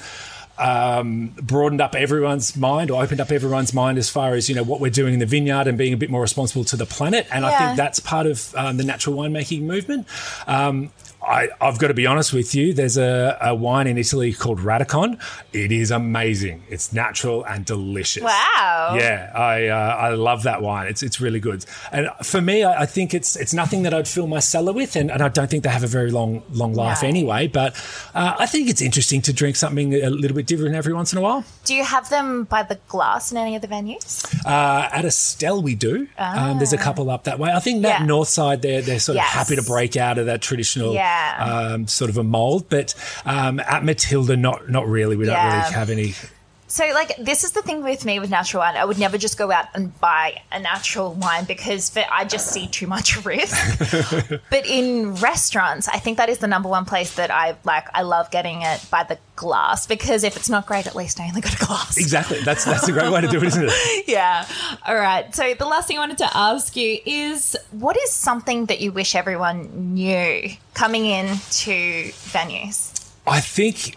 um, 0.58 1.28
broadened 1.40 1.80
up 1.80 1.94
everyone's 1.94 2.56
mind 2.56 2.90
or 2.90 3.00
opened 3.02 3.20
up 3.20 3.30
everyone's 3.30 3.72
mind 3.72 3.96
as 3.96 4.10
far 4.10 4.34
as 4.34 4.48
you 4.48 4.54
know 4.56 4.64
what 4.64 4.80
we're 4.80 4.90
doing 4.90 5.14
in 5.14 5.20
the 5.20 5.26
vineyard 5.26 5.68
and 5.68 5.78
being 5.78 5.92
a 5.92 5.96
bit 5.96 6.10
more 6.10 6.20
responsible 6.20 6.64
to 6.64 6.76
the 6.76 6.86
planet. 6.86 7.26
And 7.32 7.46
I 7.46 7.56
think 7.58 7.76
that's 7.76 8.00
part 8.00 8.26
of 8.26 8.52
um, 8.56 8.76
the 8.76 8.84
natural 8.84 9.14
winemaking 9.16 9.62
movement. 9.62 10.06
Um, 10.48 10.90
I, 11.28 11.48
I've 11.60 11.78
got 11.78 11.88
to 11.88 11.94
be 11.94 12.06
honest 12.06 12.32
with 12.32 12.54
you. 12.54 12.72
There's 12.72 12.96
a, 12.96 13.36
a 13.40 13.54
wine 13.54 13.86
in 13.86 13.98
Italy 13.98 14.32
called 14.32 14.60
Radikon. 14.60 15.20
It 15.52 15.70
is 15.70 15.90
amazing. 15.90 16.64
It's 16.68 16.92
natural 16.92 17.44
and 17.44 17.64
delicious. 17.64 18.22
Wow. 18.22 18.94
Yeah, 18.98 19.30
I 19.34 19.66
uh, 19.68 19.76
I 19.76 20.08
love 20.14 20.42
that 20.44 20.62
wine. 20.62 20.86
It's 20.88 21.02
it's 21.02 21.20
really 21.20 21.40
good. 21.40 21.64
And 21.92 22.08
for 22.22 22.40
me, 22.40 22.64
I, 22.64 22.82
I 22.82 22.86
think 22.86 23.12
it's 23.14 23.36
it's 23.36 23.52
nothing 23.52 23.82
that 23.82 23.92
I'd 23.92 24.08
fill 24.08 24.26
my 24.26 24.38
cellar 24.40 24.72
with, 24.72 24.96
and, 24.96 25.10
and 25.10 25.22
I 25.22 25.28
don't 25.28 25.50
think 25.50 25.62
they 25.64 25.68
have 25.70 25.84
a 25.84 25.88
very 25.98 26.10
long 26.10 26.42
long 26.52 26.74
life 26.74 27.02
No. 27.02 27.08
anyway. 27.08 27.46
But 27.46 27.74
uh, 28.14 28.36
I 28.38 28.46
think 28.46 28.68
it's 28.70 28.80
interesting 28.82 29.20
to 29.22 29.32
drink 29.32 29.56
something 29.56 29.94
a 29.94 30.10
little 30.10 30.34
bit 30.36 30.46
different 30.46 30.74
every 30.74 30.94
once 30.94 31.12
in 31.12 31.18
a 31.18 31.22
while. 31.22 31.44
Do 31.64 31.74
you 31.74 31.84
have 31.84 32.08
them 32.08 32.44
by 32.44 32.62
the 32.62 32.78
glass 32.88 33.30
in 33.32 33.36
any 33.38 33.54
of 33.54 33.62
the 33.62 33.68
venues? 33.68 34.24
Uh, 34.46 34.88
at 34.92 35.04
Estelle, 35.04 35.60
we 35.62 35.74
do. 35.74 36.08
Um, 36.16 36.58
there's 36.58 36.72
a 36.72 36.78
couple 36.78 37.10
up 37.10 37.24
that 37.24 37.38
way. 37.38 37.50
I 37.52 37.60
think 37.60 37.82
that 37.82 37.96
Ah. 37.96 38.00
Yeah. 38.00 38.06
north 38.06 38.28
side, 38.28 38.62
they're 38.62 38.80
they're 38.82 38.98
sort 38.98 39.16
Yes. 39.16 39.26
of 39.28 39.38
happy 39.38 39.56
to 39.56 39.62
break 39.62 39.96
out 39.96 40.16
of 40.18 40.26
that 40.26 40.40
traditional 40.40 40.94
Yeah. 40.94 41.17
Um, 41.38 41.86
sort 41.86 42.10
of 42.10 42.18
a 42.18 42.24
mold. 42.24 42.68
But 42.68 42.94
um, 43.24 43.60
at 43.60 43.84
Matilda, 43.84 44.36
not 44.36 44.68
not 44.68 44.86
really. 44.86 45.16
We 45.16 45.24
don't 45.26 45.34
Yeah. 45.34 45.60
really 45.62 45.74
have 45.74 45.90
any. 45.90 46.14
So, 46.70 46.84
like, 46.92 47.16
this 47.16 47.44
is 47.44 47.52
the 47.52 47.62
thing 47.62 47.82
with 47.82 48.04
me 48.04 48.20
with 48.20 48.28
natural 48.28 48.60
wine. 48.60 48.76
I 48.76 48.84
would 48.84 48.98
never 48.98 49.16
just 49.16 49.38
go 49.38 49.50
out 49.50 49.66
and 49.74 49.98
buy 50.00 50.42
a 50.52 50.60
natural 50.60 51.14
wine 51.14 51.44
because 51.44 51.88
for, 51.88 52.04
I 52.12 52.26
just 52.26 52.48
see 52.48 52.68
too 52.68 52.86
much 52.86 53.24
risk. 53.24 53.78
but 54.50 54.66
in 54.66 55.14
restaurants, 55.14 55.88
I 55.88 55.98
think 55.98 56.18
that 56.18 56.28
is 56.28 56.38
the 56.38 56.46
number 56.46 56.68
one 56.68 56.84
place 56.84 57.14
that 57.16 57.30
I 57.30 57.56
like. 57.64 57.88
I 57.94 58.02
love 58.02 58.30
getting 58.30 58.60
it 58.62 58.84
by 58.90 59.02
the 59.02 59.18
glass 59.34 59.86
because 59.86 60.24
if 60.24 60.36
it's 60.36 60.50
not 60.50 60.66
great, 60.66 60.86
at 60.86 60.94
least 60.94 61.20
I 61.20 61.28
only 61.28 61.40
got 61.40 61.54
a 61.54 61.64
glass. 61.64 61.96
Exactly. 61.96 62.40
That's 62.42 62.66
that's 62.66 62.86
a 62.86 62.92
great 62.92 63.10
way 63.10 63.22
to 63.22 63.28
do 63.28 63.38
it, 63.38 63.44
isn't 63.44 63.64
it? 63.66 64.04
yeah. 64.06 64.46
All 64.86 64.94
right. 64.94 65.34
So 65.34 65.54
the 65.54 65.66
last 65.66 65.88
thing 65.88 65.96
I 65.96 66.00
wanted 66.00 66.18
to 66.18 66.36
ask 66.36 66.76
you 66.76 66.98
is, 67.06 67.56
what 67.70 67.96
is 67.96 68.12
something 68.12 68.66
that 68.66 68.80
you 68.80 68.92
wish 68.92 69.14
everyone 69.14 69.94
knew 69.94 70.50
coming 70.74 71.06
into 71.06 72.10
venues? 72.12 72.94
I 73.26 73.40
think 73.40 73.96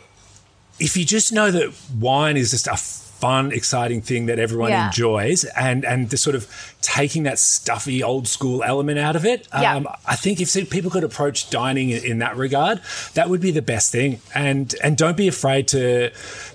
if 0.81 0.97
you 0.97 1.05
just 1.05 1.31
know 1.31 1.51
that 1.51 1.71
wine 1.99 2.35
is 2.37 2.51
just 2.51 2.67
a 2.67 2.75
fun, 3.21 3.51
exciting 3.51 4.01
thing 4.01 4.25
that 4.25 4.39
everyone 4.39 4.71
Yeah. 4.71 4.87
enjoys, 4.87 5.43
and 5.55 5.85
and 5.85 6.09
the 6.09 6.17
sort 6.17 6.35
of 6.35 6.47
taking 6.81 7.21
that 7.23 7.37
stuffy 7.37 8.01
old 8.01 8.27
school 8.27 8.63
element 8.63 8.97
out 8.97 9.15
of 9.15 9.23
it, 9.25 9.47
Yeah. 9.53 9.75
um, 9.75 9.87
I 10.07 10.15
think 10.15 10.41
if 10.41 10.51
people 10.71 10.89
could 10.89 11.03
approach 11.03 11.49
dining 11.51 11.91
in, 11.91 12.03
in 12.03 12.17
that 12.19 12.35
regard, 12.35 12.81
that 13.13 13.29
would 13.29 13.39
be 13.39 13.51
the 13.51 13.61
best 13.61 13.91
thing. 13.91 14.21
And 14.33 14.73
and 14.83 14.97
don't 14.97 15.15
be 15.15 15.27
afraid 15.27 15.67
to 15.69 16.09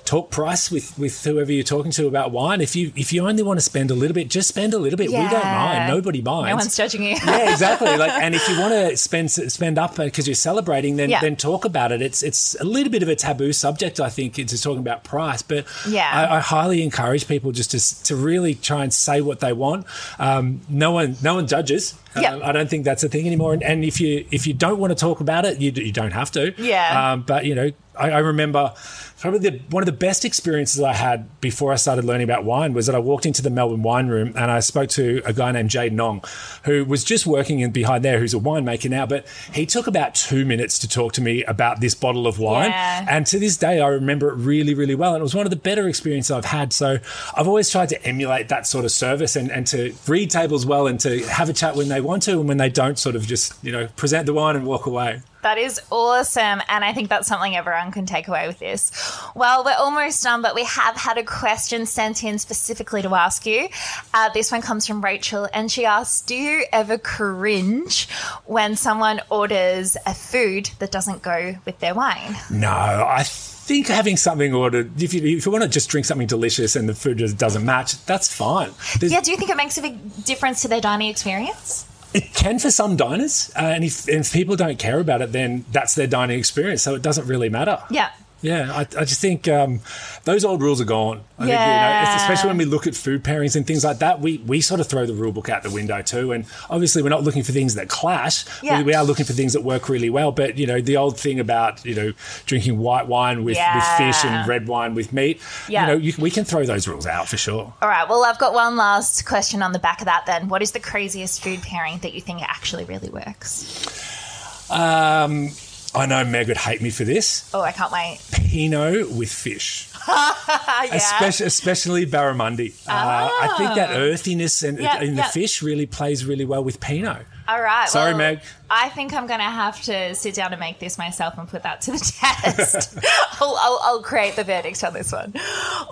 talk 0.07 0.31
price 0.31 0.71
with 0.71 0.99
with 0.99 1.23
whoever 1.25 1.53
you're 1.53 1.63
talking 1.65 1.91
to 1.93 2.07
about 2.07 2.31
wine. 2.31 2.61
If 2.61 2.75
you 2.77 2.93
if 2.97 3.13
you 3.13 3.27
only 3.29 3.43
want 3.43 3.59
to 3.59 3.63
spend 3.63 3.91
a 3.91 3.95
little 3.95 4.15
bit, 4.15 4.29
just 4.29 4.49
spend 4.49 4.73
a 4.73 4.79
little 4.79 4.97
bit. 4.97 5.09
We 5.11 5.17
don't 5.17 5.45
mind. 5.45 5.89
Nobody 5.93 6.23
minds. 6.23 6.49
No 6.51 6.57
one's 6.57 6.77
judging 6.77 7.03
you. 7.03 7.17
yeah, 7.25 7.51
exactly. 7.53 7.95
Like, 7.97 8.13
and 8.13 8.35
if 8.35 8.49
you 8.49 8.59
want 8.61 8.73
to 8.73 8.97
spend 8.97 9.31
spend 9.31 9.79
up 9.79 9.97
because 9.97 10.27
you're 10.29 10.35
celebrating, 10.35 10.97
then 10.97 11.11
Yeah. 11.11 11.21
then 11.21 11.37
talk 11.37 11.65
about 11.65 11.93
it. 11.93 12.01
It's 12.01 12.23
it's 12.23 12.55
a 12.61 12.65
little 12.65 12.91
bit 12.91 13.03
of 13.03 13.09
a 13.09 13.17
taboo 13.17 13.53
subject, 13.53 14.01
I 14.01 14.09
think, 14.09 14.39
into 14.39 14.61
talking 14.61 14.81
about 14.81 15.03
price. 15.05 15.43
But 15.43 15.67
Yeah. 15.89 16.09
I, 16.13 16.37
I 16.37 16.41
highly 16.41 16.83
encourage 16.83 17.27
people 17.27 17.53
just 17.53 17.71
to 17.73 18.05
to 18.05 18.17
really 18.17 18.55
try 18.55 18.83
and 18.85 18.93
say 18.95 19.21
what 19.21 19.41
they 19.41 19.53
want. 19.53 19.87
Um, 20.19 20.61
no 20.69 20.93
one 20.93 21.17
no 21.23 21.35
one 21.35 21.47
judges. 21.47 21.95
Yeah. 22.21 22.35
Um, 22.35 22.43
I 22.45 22.53
don't 22.53 22.71
think 22.71 22.85
that's 22.85 23.05
a 23.05 23.09
thing 23.09 23.27
anymore. 23.27 23.53
And, 23.53 23.63
and 23.63 23.85
if 23.85 24.01
you 24.01 24.27
if 24.31 24.47
you 24.47 24.55
don't 24.55 24.79
want 24.79 24.91
to 24.91 24.95
talk 24.95 25.21
about 25.21 25.45
it, 25.45 25.61
you, 25.61 25.71
you 25.73 25.93
don't 25.93 26.13
have 26.13 26.31
to. 26.33 26.55
Yeah. 26.57 27.13
Um, 27.13 27.23
but 27.23 27.45
you 27.45 27.55
know, 27.55 27.71
I, 27.99 28.11
I 28.11 28.19
remember 28.19 28.73
probably 29.21 29.39
the, 29.51 29.59
one 29.71 29.83
of 29.83 29.87
the 29.87 29.93
best 29.93 30.25
experiences 30.27 30.81
I 30.81 30.93
had 30.93 31.41
before 31.41 31.73
I 31.73 31.77
started 31.77 32.05
learning 32.05 32.25
about 32.25 32.45
wine 32.45 32.75
was 32.75 32.85
that 32.87 32.95
I 32.95 32.99
walked 32.99 33.25
into 33.25 33.41
the 33.41 33.49
Melbourne 33.51 33.83
wine 33.83 34.09
room 34.09 34.35
and 34.37 34.51
I 34.51 34.61
spoke 34.61 34.91
to 34.91 35.23
a 35.25 35.33
guy 35.33 35.53
named 35.53 35.71
Jade 35.71 35.93
Nong, 35.95 36.23
who 36.65 36.85
was 36.85 37.03
just 37.03 37.27
working 37.27 37.61
in 37.61 37.71
behind 37.73 38.05
there, 38.05 38.19
who's 38.21 38.35
a 38.35 38.39
winemaker 38.39 38.91
now. 38.91 39.07
But 39.07 39.27
he 39.53 39.65
took 39.65 39.87
about 39.87 40.15
two 40.15 40.45
minutes 40.45 40.79
to 40.81 40.89
talk 40.89 41.13
to 41.15 41.23
me 41.23 41.43
about 41.45 41.81
this 41.81 41.95
bottle 41.95 42.27
of 42.27 42.39
wine, 42.39 42.71
Yeah. 42.71 43.07
and 43.09 43.27
to 43.29 43.39
this 43.39 43.57
day 43.57 43.81
I 43.81 43.89
remember 43.89 44.29
it 44.31 44.35
really, 44.35 44.75
really 44.75 44.95
well. 44.95 45.15
And 45.15 45.21
it 45.21 45.23
was 45.23 45.35
one 45.35 45.47
of 45.47 45.51
the 45.51 45.57
better 45.57 45.89
experiences 45.89 46.31
I've 46.31 46.45
had. 46.45 46.73
So 46.75 46.99
I've 47.35 47.49
always 47.49 47.71
tried 47.71 47.89
to 47.91 48.07
emulate 48.07 48.49
that 48.51 48.67
sort 48.67 48.85
of 48.85 48.91
service 48.93 49.35
and, 49.35 49.51
and 49.51 49.67
to 49.69 49.95
read 50.07 50.31
tables 50.31 50.67
well 50.67 50.87
and 50.87 51.01
to 51.01 51.21
have 51.27 51.49
a 51.49 51.53
chat 51.55 51.75
when 51.75 51.89
they 51.89 52.01
want 52.03 52.23
to, 52.25 52.33
and 52.39 52.47
when 52.49 52.59
they 52.59 52.69
don't, 52.69 52.99
sort 52.99 53.17
of 53.17 53.27
just 53.27 53.55
you 53.65 53.73
know 53.73 53.89
present 53.97 54.27
the 54.27 54.35
wine 54.35 54.57
and 54.57 54.67
walk 54.67 54.87
away. 54.87 55.23
That 55.47 55.59
is 55.59 55.81
awesome. 55.93 56.61
And 56.69 56.85
I 56.85 56.93
think 56.93 57.09
that's 57.09 57.29
something 57.29 57.55
everyone 57.55 57.93
can 57.93 58.05
take 58.05 58.27
away 58.27 58.49
with 58.49 58.59
this. 58.59 58.91
Well, 59.37 59.63
we're 59.65 59.77
almost 59.79 60.21
done, 60.25 60.43
but 60.43 60.57
we 60.57 60.65
have 60.65 60.97
had 60.97 61.19
a 61.19 61.23
question 61.23 61.87
sent 61.87 62.25
in 62.25 62.41
specifically 62.41 63.01
to 63.03 63.15
ask 63.15 63.47
you. 63.47 63.69
Uh, 64.13 64.29
this 64.31 64.51
one 64.51 64.61
comes 64.61 64.89
from 64.89 65.05
Rachel, 65.05 65.49
and 65.55 65.71
she 65.71 65.85
asks 65.87 66.21
Do 66.23 66.35
you 66.35 66.65
ever 66.73 66.99
cringe 66.99 68.09
when 68.47 68.75
someone 68.75 69.21
orders 69.31 69.97
a 70.05 70.15
food 70.15 70.71
that 70.81 70.91
doesn't 70.91 71.23
go 71.23 71.55
with 71.65 71.79
their 71.79 71.95
wine? 71.95 72.35
No, 72.51 72.69
I 72.69 73.23
think 73.23 73.87
having 73.87 74.17
something 74.17 74.53
ordered, 74.53 75.01
if 75.01 75.15
you, 75.15 75.23
if 75.37 75.47
you 75.47 75.53
want 75.53 75.63
to 75.63 75.71
just 75.71 75.89
drink 75.89 76.07
something 76.07 76.27
delicious 76.27 76.75
and 76.75 76.89
the 76.89 76.95
food 76.95 77.19
just 77.19 77.39
doesn't 77.39 77.65
match, 77.65 78.05
that's 78.05 78.27
fine. 78.27 78.73
There's- 78.99 79.13
Yeah, 79.13 79.21
do 79.21 79.31
you 79.31 79.37
think 79.37 79.51
it 79.51 79.57
makes 79.57 79.79
a 79.79 79.83
big 79.83 80.25
difference 80.25 80.63
to 80.63 80.69
their 80.69 80.81
dining 80.81 81.09
experience? 81.09 81.87
It 82.15 82.33
can 82.35 82.59
for 82.59 82.71
some 82.71 82.97
diners, 82.97 83.51
uh, 83.57 83.61
and 83.61 83.85
if, 83.85 84.09
if 84.09 84.33
people 84.33 84.57
don't 84.57 84.79
care 84.79 85.01
about 85.01 85.21
it, 85.21 85.33
then 85.33 85.65
that's 85.73 85.95
their 85.95 86.07
dining 86.07 86.39
experience, 86.39 86.83
so 86.83 86.95
it 86.95 87.03
doesn't 87.03 87.27
really 87.27 87.49
matter. 87.49 87.79
Yeah. 87.91 88.11
Yeah, 88.43 88.71
I, 88.73 88.81
I 88.81 89.05
just 89.05 89.21
think 89.21 89.49
um, 89.49 89.81
those 90.25 90.45
old 90.45 90.61
rules 90.63 90.81
are 90.81 90.85
gone. 90.85 91.23
I 91.39 91.43
think, 91.43 91.49
you 91.49 91.55
know, 91.55 91.59
Yeah. 91.59 92.17
especially 92.17 92.49
when 92.49 92.59
we 92.59 92.65
look 92.67 92.87
at 92.87 92.95
food 92.95 93.25
pairings 93.25 93.57
and 93.57 93.67
things 93.67 93.83
like 93.83 93.99
that, 94.01 94.21
we, 94.21 94.39
we 94.39 94.61
sort 94.61 94.79
of 94.79 94.87
throw 94.87 95.07
the 95.07 95.15
rule 95.15 95.33
book 95.33 95.49
out 95.49 95.63
the 95.63 95.71
window 95.71 96.03
too. 96.03 96.33
And 96.33 96.45
obviously, 96.69 97.03
we're 97.03 97.09
not 97.09 97.25
looking 97.25 97.43
for 97.43 97.53
things 97.53 97.75
that 97.77 97.89
clash. 97.89 98.45
Yeah. 98.63 98.79
We, 98.79 98.85
we 98.85 98.95
are 98.95 99.05
looking 99.05 99.25
for 99.25 99.33
things 99.33 99.55
that 99.55 99.63
work 99.65 99.89
really 99.89 100.11
well. 100.11 100.33
But 100.33 100.59
you 100.59 100.67
know, 100.67 100.81
the 100.83 100.99
old 100.99 101.19
thing 101.19 101.41
about 101.41 101.85
you 101.87 101.95
know 101.95 102.13
drinking 102.45 102.79
white 102.79 103.07
wine 103.09 103.43
with, 103.43 103.57
with 103.57 103.85
fish 103.97 104.25
and 104.25 104.47
red 104.47 104.69
wine 104.69 104.95
with 104.95 105.13
meat, 105.15 105.41
Yeah. 105.69 105.81
you 105.83 105.87
know, 105.93 105.99
you, 105.99 106.13
we 106.19 106.31
can 106.31 106.45
throw 106.45 106.65
those 106.65 106.87
rules 106.87 107.07
out 107.07 107.29
for 107.29 107.39
sure. 107.39 107.73
All 107.81 107.89
right. 107.89 108.07
Well, 108.09 108.23
I've 108.25 108.39
got 108.39 108.53
one 108.53 108.77
last 108.77 109.25
question 109.25 109.63
on 109.63 109.73
the 109.73 109.79
back 109.79 110.01
of 110.01 110.05
that 110.07 110.27
then. 110.27 110.49
What 110.49 110.61
is 110.63 110.73
the 110.73 110.81
craziest 110.81 111.43
food 111.43 111.63
pairing 111.63 111.99
that 112.01 112.13
you 112.15 112.21
think 112.21 112.43
actually 112.43 112.85
really 112.85 113.09
works? 113.09 114.71
Um, 114.71 115.51
I 115.97 116.07
know 116.07 116.25
Meg 116.25 116.49
would 116.49 116.57
hate 116.59 116.83
me 116.83 116.91
for 116.91 117.05
this. 117.05 117.51
Oh, 117.55 117.61
I 117.63 117.73
can't 117.73 117.91
wait. 117.93 118.19
Pinot 118.33 119.11
with 119.11 119.31
fish. 119.33 119.89
yeah. 120.09 120.85
especially, 120.93 121.47
especially 121.47 122.07
barramundi. 122.07 122.75
Uh, 122.87 122.93
I 122.93 123.55
think 123.59 123.75
that 123.75 123.97
earthiness 123.97 124.63
and 124.63 124.79
Yeah, 124.79 125.01
in 125.01 125.17
the 125.17 125.23
yeah. 125.23 125.29
fish 125.29 125.63
really 125.63 125.87
plays 125.87 126.25
really 126.25 126.45
well 126.45 126.63
with 126.63 126.81
Pinot. 126.81 127.27
All 127.49 127.61
right. 127.61 127.89
Sorry, 127.89 128.11
well, 128.13 128.19
Meg. 128.19 128.41
I 128.69 128.89
think 128.89 129.15
I'm 129.15 129.27
going 129.27 129.41
to 129.41 129.45
have 129.45 129.81
to 129.83 130.15
sit 130.15 130.35
down 130.35 130.53
and 130.53 130.59
make 130.59 130.79
this 130.79 130.99
myself 130.99 131.39
and 131.39 131.49
put 131.49 131.63
that 131.63 131.83
to 131.83 131.93
the 131.93 131.99
test. 132.43 132.99
I'll, 133.41 133.57
I'll, 133.61 133.81
I'll 133.83 134.03
create 134.03 134.35
the 134.35 134.45
verdict 134.45 134.83
on 134.83 134.93
this 134.93 135.13
one. 135.13 135.35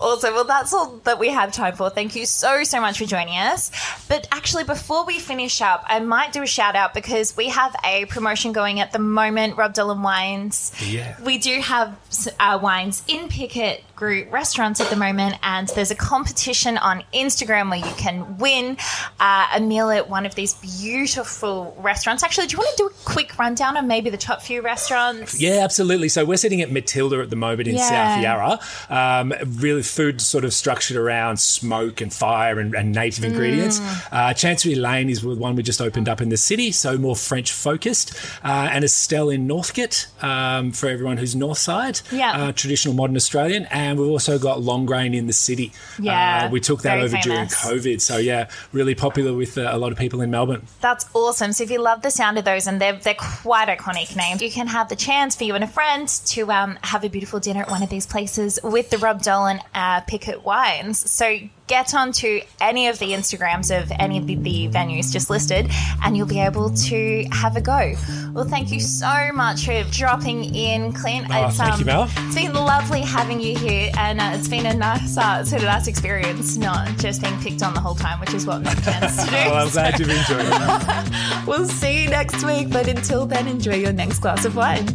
Also, 0.01 0.33
well, 0.33 0.45
that's 0.45 0.73
all 0.73 0.97
that 1.05 1.19
we 1.19 1.29
have 1.29 1.53
time 1.53 1.77
for. 1.77 1.89
Thank 1.91 2.17
you 2.17 2.27
so, 2.27 2.65
so 2.65 2.81
much 2.81 2.99
for 2.99 3.05
joining 3.05 3.37
us. 3.37 3.71
But 4.09 4.27
actually, 4.33 4.65
before 4.65 5.07
we 5.07 5.21
finish 5.21 5.61
up, 5.61 5.85
I 5.87 6.01
might 6.01 6.33
do 6.33 6.43
a 6.43 6.47
shout 6.47 6.75
out 6.75 6.95
because 6.95 7.37
we 7.37 7.49
have 7.49 7.75
a 7.85 8.07
promotion 8.07 8.53
going 8.53 8.81
at 8.81 8.93
the 8.93 8.99
moment, 8.99 9.57
Rob 9.57 9.75
Dolan 9.75 10.03
Wines. 10.03 10.73
Yeah. 10.85 11.17
We 11.23 11.39
do 11.39 11.61
have 11.61 11.97
uh, 12.41 12.59
wines 12.61 13.05
in 13.07 13.29
Pickett 13.29 13.85
Group 13.95 14.33
restaurants 14.33 14.81
at 14.81 14.91
the 14.91 14.97
moment, 14.97 15.37
and 15.45 15.69
there's 15.69 15.93
a 15.93 15.95
competition 15.95 16.77
on 16.79 17.05
Instagram 17.15 17.71
where 17.71 17.79
you 17.79 17.95
can 17.97 18.39
win 18.39 18.77
uh, 19.21 19.47
a 19.55 19.61
meal 19.61 19.91
at 19.91 20.11
one 20.11 20.27
of 20.27 20.35
these 20.35 20.55
beautiful 20.55 21.77
restaurants. 21.79 22.25
Actually, 22.25 22.49
do 22.49 22.53
you 22.53 22.59
want 22.59 22.64
to 22.65 22.75
do 22.77 22.87
a 22.87 22.91
quick 23.05 23.34
rundown 23.39 23.77
of 23.77 23.85
maybe 23.85 24.11
the 24.11 24.17
top 24.17 24.43
few 24.43 24.63
restaurants? 24.63 25.41
Yeah, 25.41 25.61
absolutely. 25.65 26.09
So 26.09 26.25
we're 26.25 26.37
sitting 26.37 26.61
at 26.61 26.71
Matilda 26.71 27.21
at 27.21 27.31
the 27.31 27.37
moment 27.37 27.69
in 27.69 27.77
Yeah. 27.77 27.89
South 27.89 28.23
Yarra. 28.23 28.61
Um, 28.91 29.35
really, 29.61 29.83
food 29.83 30.21
sort 30.21 30.45
of 30.45 30.53
structured 30.55 30.97
around 30.97 31.39
smoke 31.39 32.01
and 32.01 32.13
fire 32.13 32.59
and, 32.59 32.75
and 32.75 32.93
native 32.93 33.25
ingredients. 33.25 33.81
Mm. 33.81 34.09
Uh, 34.13 34.35
Chancery 34.35 34.75
Lane 34.75 35.09
is 35.11 35.23
the 35.23 35.35
one 35.35 35.57
we 35.57 35.63
just 35.63 35.81
opened 35.81 36.09
up 36.09 36.21
in 36.21 36.29
the 36.29 36.37
city, 36.37 36.73
so 36.73 36.97
more 36.99 37.17
French 37.17 37.53
focused. 37.53 38.15
Uh, 38.45 38.69
and 38.71 38.85
Estelle 38.85 39.31
in 39.31 39.47
Northcote 39.47 40.07
um, 40.23 40.73
for 40.73 40.89
everyone 40.89 41.17
who's 41.17 41.35
north 41.35 41.59
side. 41.59 42.01
Yeah. 42.13 42.33
Uh, 42.49 42.53
traditional 42.53 42.95
modern 42.95 43.17
Australian. 43.17 43.67
And 43.67 43.99
we've 43.99 44.09
also 44.11 44.39
got 44.39 44.59
Longrain 44.59 45.15
in 45.15 45.27
the 45.27 45.33
city. 45.33 45.73
Yeah, 45.99 46.45
Uh, 46.47 46.51
we 46.51 46.61
took 46.61 46.83
that 46.83 46.99
over 46.99 47.17
during. 47.23 47.47
COVID. 47.47 48.01
So, 48.01 48.17
yeah, 48.19 48.49
really 48.73 48.95
popular 48.95 49.33
with 49.33 49.57
uh, 49.59 49.69
a 49.73 49.79
lot 49.79 49.93
of 49.93 49.99
people 49.99 50.21
in 50.21 50.31
Melbourne. 50.31 50.63
That's 50.81 51.07
awesome. 51.15 51.53
So 51.53 51.65
if 51.65 51.71
you 51.71 51.81
love 51.81 52.03
the 52.03 52.11
sound 52.11 52.39
of 52.39 52.45
those, 52.45 52.67
and 52.67 52.81
they're 52.81 52.95
they're 52.97 53.15
quite 53.43 53.69
iconic 53.69 54.15
names, 54.17 54.43
you 54.43 54.51
can 54.51 54.67
have 54.67 54.89
the 54.89 54.97
chance 54.97 55.37
for 55.37 55.45
you 55.45 55.55
and 55.55 55.65
a 55.65 55.69
friend 55.69 56.09
to 56.27 56.51
um, 56.51 56.79
have 56.83 57.05
a 57.05 57.09
beautiful 57.09 57.41
dinner 57.41 57.63
at 57.63 57.71
one 57.71 57.83
of 57.83 57.91
these 57.91 58.07
places 58.07 58.59
with 58.63 58.91
the 58.91 58.99
Rob 58.99 59.23
Dolan 59.23 59.61
uh, 59.75 60.01
Pickett 60.03 60.45
wines. 60.45 61.11
So 61.11 61.39
get 61.67 61.95
onto 61.95 62.41
any 62.61 62.89
of 62.89 62.99
the 62.99 63.13
Instagrams 63.13 63.75
of 63.77 63.91
any 63.99 64.19
of 64.19 64.27
the, 64.27 64.35
the 64.37 64.69
venues 64.69 65.13
just 65.13 65.31
listed, 65.31 65.71
and 66.05 66.17
you'll 66.17 66.27
be 66.27 66.41
able 66.41 66.71
to 66.71 67.25
have 67.33 67.57
a 67.57 67.61
go. 67.61 67.95
Well, 68.33 68.45
thank 68.45 68.71
you 68.71 68.81
so 68.81 69.31
much 69.33 69.65
for 69.65 69.83
dropping 69.91 70.55
in, 70.55 70.93
Clint. 70.93 71.27
Oh, 71.31 71.49
thank 71.51 71.79
you, 71.79 71.85
Mel. 71.85 72.09
It's 72.17 72.35
been 72.35 72.53
lovely 72.53 73.01
having 73.01 73.41
you 73.41 73.57
here, 73.57 73.91
and 73.97 74.21
uh, 74.21 74.33
it's 74.35 74.49
been 74.49 74.67
a 74.67 74.75
nice, 74.75 75.17
uh, 75.17 75.45
sort 75.45 75.63
of 75.63 75.69
nice 75.69 75.87
experience, 75.87 76.57
not 76.57 76.89
just 76.99 77.23
being 77.23 77.39
picked 77.41 77.63
on 77.63 77.75
the 77.75 77.81
whole 77.81 77.95
time, 77.95 78.21
which 78.21 78.35
is 78.35 78.47
what 78.47 78.63
Meg 78.63 78.77
tends 78.83 79.25
to 79.25 79.31
do. 79.31 79.37
Oh, 79.45 79.55
I'm 79.55 79.71
glad 79.71 79.99
you've 79.99 80.11
enjoyed 80.11 80.47
it. 80.47 81.47
We'll 81.47 81.67
see 81.67 82.03
you 82.03 82.09
next 82.09 82.43
week, 82.45 82.71
but 82.71 82.89
until 82.89 83.27
then, 83.27 83.47
enjoy 83.47 83.75
your 83.75 83.93
next 83.93 84.21
glass 84.21 84.45
of 84.45 84.57
wine. 84.57 84.87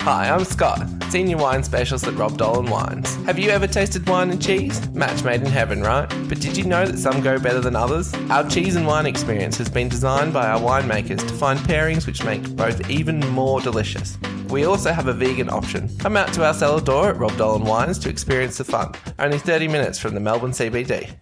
Hi, 0.00 0.30
I'm 0.30 0.44
Scott, 0.44 0.80
Senior 1.14 1.36
Wine 1.36 1.62
Specialist 1.62 2.08
at 2.08 2.14
Rob 2.14 2.36
Dolan 2.36 2.68
Wines. 2.68 3.14
Have 3.24 3.38
you 3.38 3.50
ever 3.50 3.68
tasted 3.68 4.08
wine 4.08 4.30
and 4.30 4.42
cheese? 4.42 4.90
Match 4.90 5.22
made 5.22 5.42
in 5.42 5.46
heaven, 5.46 5.80
right? 5.80 6.08
But 6.28 6.40
did 6.40 6.56
you 6.56 6.64
know 6.64 6.84
that 6.84 6.98
some 6.98 7.20
go 7.20 7.38
better 7.38 7.60
than 7.60 7.76
others? 7.76 8.12
Our 8.30 8.50
cheese 8.50 8.74
and 8.74 8.84
wine 8.84 9.06
experience 9.06 9.56
has 9.58 9.68
been 9.68 9.88
designed 9.88 10.32
by 10.32 10.48
our 10.48 10.58
winemakers 10.58 11.20
to 11.20 11.34
find 11.34 11.60
pairings 11.60 12.04
which 12.08 12.24
make 12.24 12.56
both 12.56 12.90
even 12.90 13.20
more 13.28 13.60
delicious. 13.60 14.18
We 14.48 14.64
also 14.64 14.92
have 14.92 15.06
a 15.06 15.12
vegan 15.12 15.50
option. 15.50 15.88
Come 15.98 16.16
out 16.16 16.32
to 16.32 16.44
our 16.44 16.52
cellar 16.52 16.80
door 16.80 17.10
at 17.10 17.16
Rob 17.16 17.36
Dolan 17.36 17.62
Wines 17.62 18.00
to 18.00 18.08
experience 18.08 18.58
the 18.58 18.64
fun. 18.64 18.92
Only 19.20 19.38
30 19.38 19.68
minutes 19.68 20.00
from 20.00 20.14
the 20.14 20.20
Melbourne 20.20 20.50
CBD. 20.50 21.14